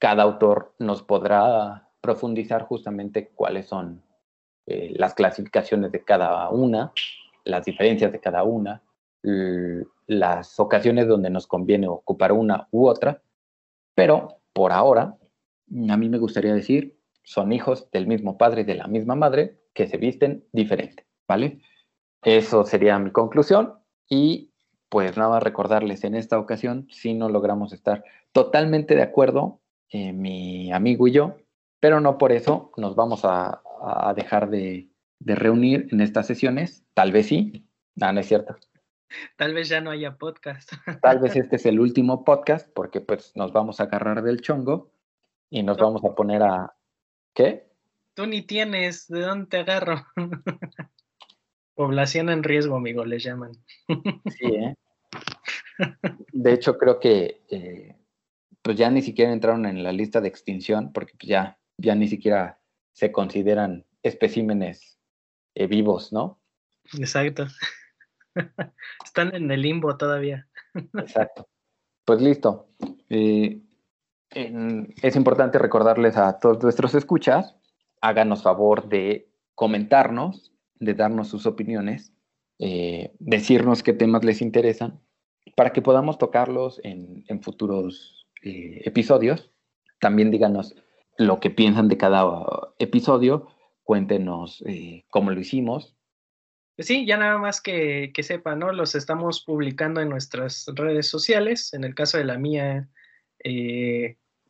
Cada 0.00 0.24
autor 0.24 0.74
nos 0.80 1.04
podrá 1.04 1.90
profundizar 2.00 2.64
justamente 2.64 3.28
cuáles 3.28 3.68
son 3.68 4.02
eh, 4.66 4.92
las 4.96 5.14
clasificaciones 5.14 5.92
de 5.92 6.02
cada 6.02 6.50
una, 6.50 6.92
las 7.44 7.64
diferencias 7.64 8.10
de 8.10 8.18
cada 8.18 8.42
una, 8.42 8.82
las 9.22 10.58
ocasiones 10.58 11.06
donde 11.06 11.30
nos 11.30 11.46
conviene 11.46 11.86
ocupar 11.86 12.32
una 12.32 12.66
u 12.72 12.88
otra, 12.88 13.22
pero 13.94 14.40
por 14.52 14.72
ahora, 14.72 15.16
a 15.88 15.96
mí 15.96 16.08
me 16.08 16.18
gustaría 16.18 16.52
decir, 16.52 16.98
son 17.22 17.52
hijos 17.52 17.88
del 17.92 18.08
mismo 18.08 18.36
padre 18.36 18.62
y 18.62 18.64
de 18.64 18.74
la 18.74 18.88
misma 18.88 19.14
madre 19.14 19.60
que 19.72 19.86
se 19.86 19.98
visten 19.98 20.44
diferente, 20.50 21.06
¿vale? 21.28 21.60
Eso 22.22 22.64
sería 22.64 22.98
mi 22.98 23.10
conclusión 23.12 23.74
y 24.08 24.50
pues 24.90 25.16
nada 25.16 25.30
más 25.30 25.42
recordarles 25.42 26.04
en 26.04 26.14
esta 26.14 26.38
ocasión 26.38 26.88
si 26.90 27.14
no 27.14 27.28
logramos 27.28 27.72
estar 27.72 28.04
totalmente 28.32 28.94
de 28.94 29.02
acuerdo, 29.02 29.60
eh, 29.88 30.12
mi 30.12 30.72
amigo 30.72 31.06
y 31.08 31.12
yo, 31.12 31.36
pero 31.78 32.00
no 32.00 32.18
por 32.18 32.32
eso 32.32 32.72
nos 32.76 32.94
vamos 32.94 33.22
a, 33.24 33.62
dejar 34.14 34.50
de, 34.50 34.88
reunir 35.20 35.88
en 35.90 36.02
estas 36.02 36.26
sesiones, 36.26 36.84
tal 36.92 37.12
vez 37.12 37.26
sí, 37.28 37.66
no, 37.94 38.12
no 38.12 38.20
es 38.20 38.26
cierto. 38.26 38.56
Tal 39.36 39.54
vez 39.54 39.68
ya 39.68 39.80
no 39.80 39.90
haya 39.90 40.16
podcast. 40.16 40.72
Tal 41.02 41.18
vez 41.18 41.34
este 41.34 41.56
es 41.56 41.66
el 41.66 41.80
último 41.80 42.24
podcast 42.24 42.68
porque 42.72 43.00
pues 43.00 43.32
nos 43.34 43.52
vamos 43.52 43.80
a 43.80 43.84
agarrar 43.84 44.22
del 44.22 44.40
chongo 44.40 44.92
y 45.50 45.64
nos 45.64 45.78
vamos 45.78 46.04
a 46.04 46.14
poner 46.14 46.44
a... 46.44 46.76
¿Qué? 47.34 47.68
Tú 48.14 48.26
ni 48.26 48.42
tienes, 48.42 49.08
¿de 49.08 49.22
dónde 49.22 49.46
te 49.46 49.58
agarro? 49.58 50.06
Población 51.80 52.28
en 52.28 52.42
riesgo, 52.42 52.76
amigo, 52.76 53.06
les 53.06 53.24
llaman. 53.24 53.52
Sí, 54.36 54.44
¿eh? 54.44 54.74
De 56.30 56.52
hecho, 56.52 56.76
creo 56.76 57.00
que 57.00 57.46
eh, 57.48 57.96
pues 58.60 58.76
ya 58.76 58.90
ni 58.90 59.00
siquiera 59.00 59.32
entraron 59.32 59.64
en 59.64 59.82
la 59.82 59.90
lista 59.90 60.20
de 60.20 60.28
extinción 60.28 60.92
porque 60.92 61.14
pues, 61.18 61.30
ya, 61.30 61.58
ya 61.78 61.94
ni 61.94 62.06
siquiera 62.06 62.60
se 62.92 63.10
consideran 63.10 63.86
especímenes 64.02 64.98
eh, 65.54 65.68
vivos, 65.68 66.12
¿no? 66.12 66.38
Exacto. 66.98 67.46
Están 69.02 69.34
en 69.34 69.50
el 69.50 69.62
limbo 69.62 69.96
todavía. 69.96 70.48
Exacto. 70.74 71.48
Pues 72.04 72.20
listo. 72.20 72.68
Eh, 73.08 73.58
es 74.28 75.16
importante 75.16 75.58
recordarles 75.58 76.18
a 76.18 76.38
todos 76.40 76.62
nuestros 76.62 76.94
escuchas, 76.94 77.56
háganos 78.02 78.42
favor 78.42 78.86
de 78.86 79.32
comentarnos 79.54 80.49
de 80.80 80.94
darnos 80.94 81.28
sus 81.28 81.46
opiniones, 81.46 82.12
eh, 82.58 83.12
decirnos 83.18 83.82
qué 83.82 83.92
temas 83.92 84.24
les 84.24 84.42
interesan, 84.42 85.00
para 85.54 85.72
que 85.72 85.82
podamos 85.82 86.18
tocarlos 86.18 86.80
en, 86.82 87.24
futuros 87.42 88.26
eh, 88.42 88.82
episodios. 88.84 89.50
También 90.00 90.30
díganos 90.30 90.74
lo 91.18 91.38
que 91.38 91.50
piensan 91.50 91.88
de 91.88 91.98
cada 91.98 92.34
episodio, 92.78 93.48
cuéntenos 93.82 94.64
eh, 94.66 95.04
cómo 95.10 95.30
lo 95.30 95.40
hicimos. 95.40 95.94
Pues 96.76 96.88
sí, 96.88 97.04
ya 97.04 97.18
nada 97.18 97.36
más 97.36 97.60
que, 97.60 98.10
que 98.14 98.22
sepan, 98.22 98.58
¿no? 98.58 98.72
Los 98.72 98.94
estamos 98.94 99.44
publicando 99.44 100.00
en 100.00 100.08
nuestras 100.08 100.64
redes 100.74 101.08
sociales. 101.08 101.74
En 101.74 101.84
el 101.84 101.94
caso 101.94 102.16
de 102.16 102.24
la 102.24 102.38
mía, 102.38 102.88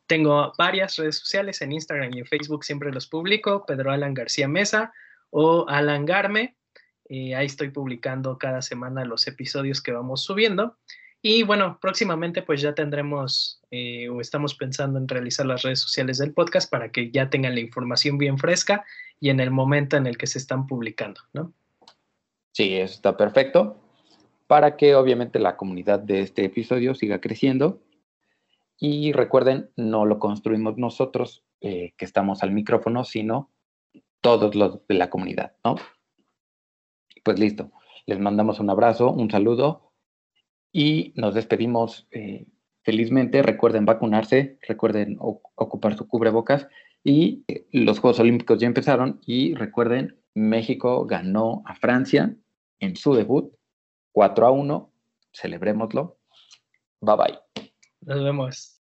tengo 0.07 0.53
varias 0.57 0.95
redes 0.95 1.17
sociales, 1.17 1.61
en 1.61 1.73
Instagram 1.73 2.13
y 2.13 2.19
en 2.19 2.25
Facebook 2.25 2.63
siempre 2.63 2.91
los 2.91 3.07
publico, 3.07 3.65
Pedro 3.65 3.91
Alan 3.91 4.13
García 4.13 4.47
Mesa 4.47 4.93
o 5.31 5.67
Alan 5.67 6.05
Garme. 6.05 6.55
Eh, 7.09 7.35
ahí 7.35 7.47
estoy 7.47 7.71
publicando 7.71 8.37
cada 8.37 8.61
semana 8.61 9.03
los 9.03 9.27
episodios 9.27 9.81
que 9.81 9.91
vamos 9.91 10.23
subiendo. 10.23 10.77
Y 11.23 11.43
bueno, 11.43 11.77
próximamente 11.81 12.41
pues 12.41 12.61
ya 12.61 12.73
tendremos 12.73 13.61
eh, 13.69 14.07
o 14.09 14.21
estamos 14.21 14.55
pensando 14.55 14.97
en 14.97 15.07
realizar 15.07 15.45
las 15.45 15.63
redes 15.63 15.79
sociales 15.79 16.19
del 16.19 16.33
podcast 16.33 16.69
para 16.69 16.91
que 16.91 17.11
ya 17.11 17.29
tengan 17.29 17.55
la 17.55 17.61
información 17.61 18.17
bien 18.17 18.37
fresca 18.37 18.85
y 19.19 19.29
en 19.29 19.39
el 19.39 19.51
momento 19.51 19.97
en 19.97 20.07
el 20.07 20.17
que 20.17 20.27
se 20.27 20.39
están 20.39 20.65
publicando, 20.67 21.21
¿no? 21.33 21.53
Sí, 22.53 22.75
eso 22.75 22.95
está 22.95 23.17
perfecto 23.17 23.81
para 24.51 24.75
que 24.75 24.95
obviamente 24.95 25.39
la 25.39 25.55
comunidad 25.55 25.99
de 25.99 26.19
este 26.19 26.43
episodio 26.43 26.93
siga 26.93 27.21
creciendo. 27.21 27.81
Y 28.77 29.13
recuerden, 29.13 29.69
no 29.77 30.05
lo 30.05 30.19
construimos 30.19 30.77
nosotros 30.77 31.45
eh, 31.61 31.93
que 31.95 32.03
estamos 32.03 32.43
al 32.43 32.51
micrófono, 32.51 33.05
sino 33.05 33.49
todos 34.21 34.55
los 34.55 34.85
de 34.87 34.95
la 34.95 35.09
comunidad, 35.09 35.53
¿no? 35.63 35.75
Pues 37.23 37.39
listo, 37.39 37.71
les 38.05 38.19
mandamos 38.19 38.59
un 38.59 38.69
abrazo, 38.69 39.11
un 39.11 39.29
saludo 39.29 39.91
y 40.71 41.13
nos 41.15 41.33
despedimos 41.33 42.07
eh, 42.11 42.47
felizmente. 42.83 43.41
Recuerden 43.43 43.85
vacunarse, 43.85 44.57
recuerden 44.67 45.17
ocupar 45.19 45.97
su 45.97 46.07
cubrebocas 46.07 46.67
y 47.03 47.43
eh, 47.47 47.67
los 47.71 47.99
Juegos 47.99 48.19
Olímpicos 48.19 48.59
ya 48.59 48.67
empezaron 48.67 49.19
y 49.25 49.55
recuerden, 49.55 50.17
México 50.33 51.05
ganó 51.05 51.61
a 51.65 51.75
Francia 51.75 52.35
en 52.79 52.95
su 52.95 53.13
debut 53.13 53.53
4 54.13 54.45
a 54.45 54.51
1. 54.51 54.93
Celebrémoslo. 55.33 56.17
Bye 57.01 57.15
bye. 57.15 57.71
Nos 58.01 58.23
vemos. 58.23 58.80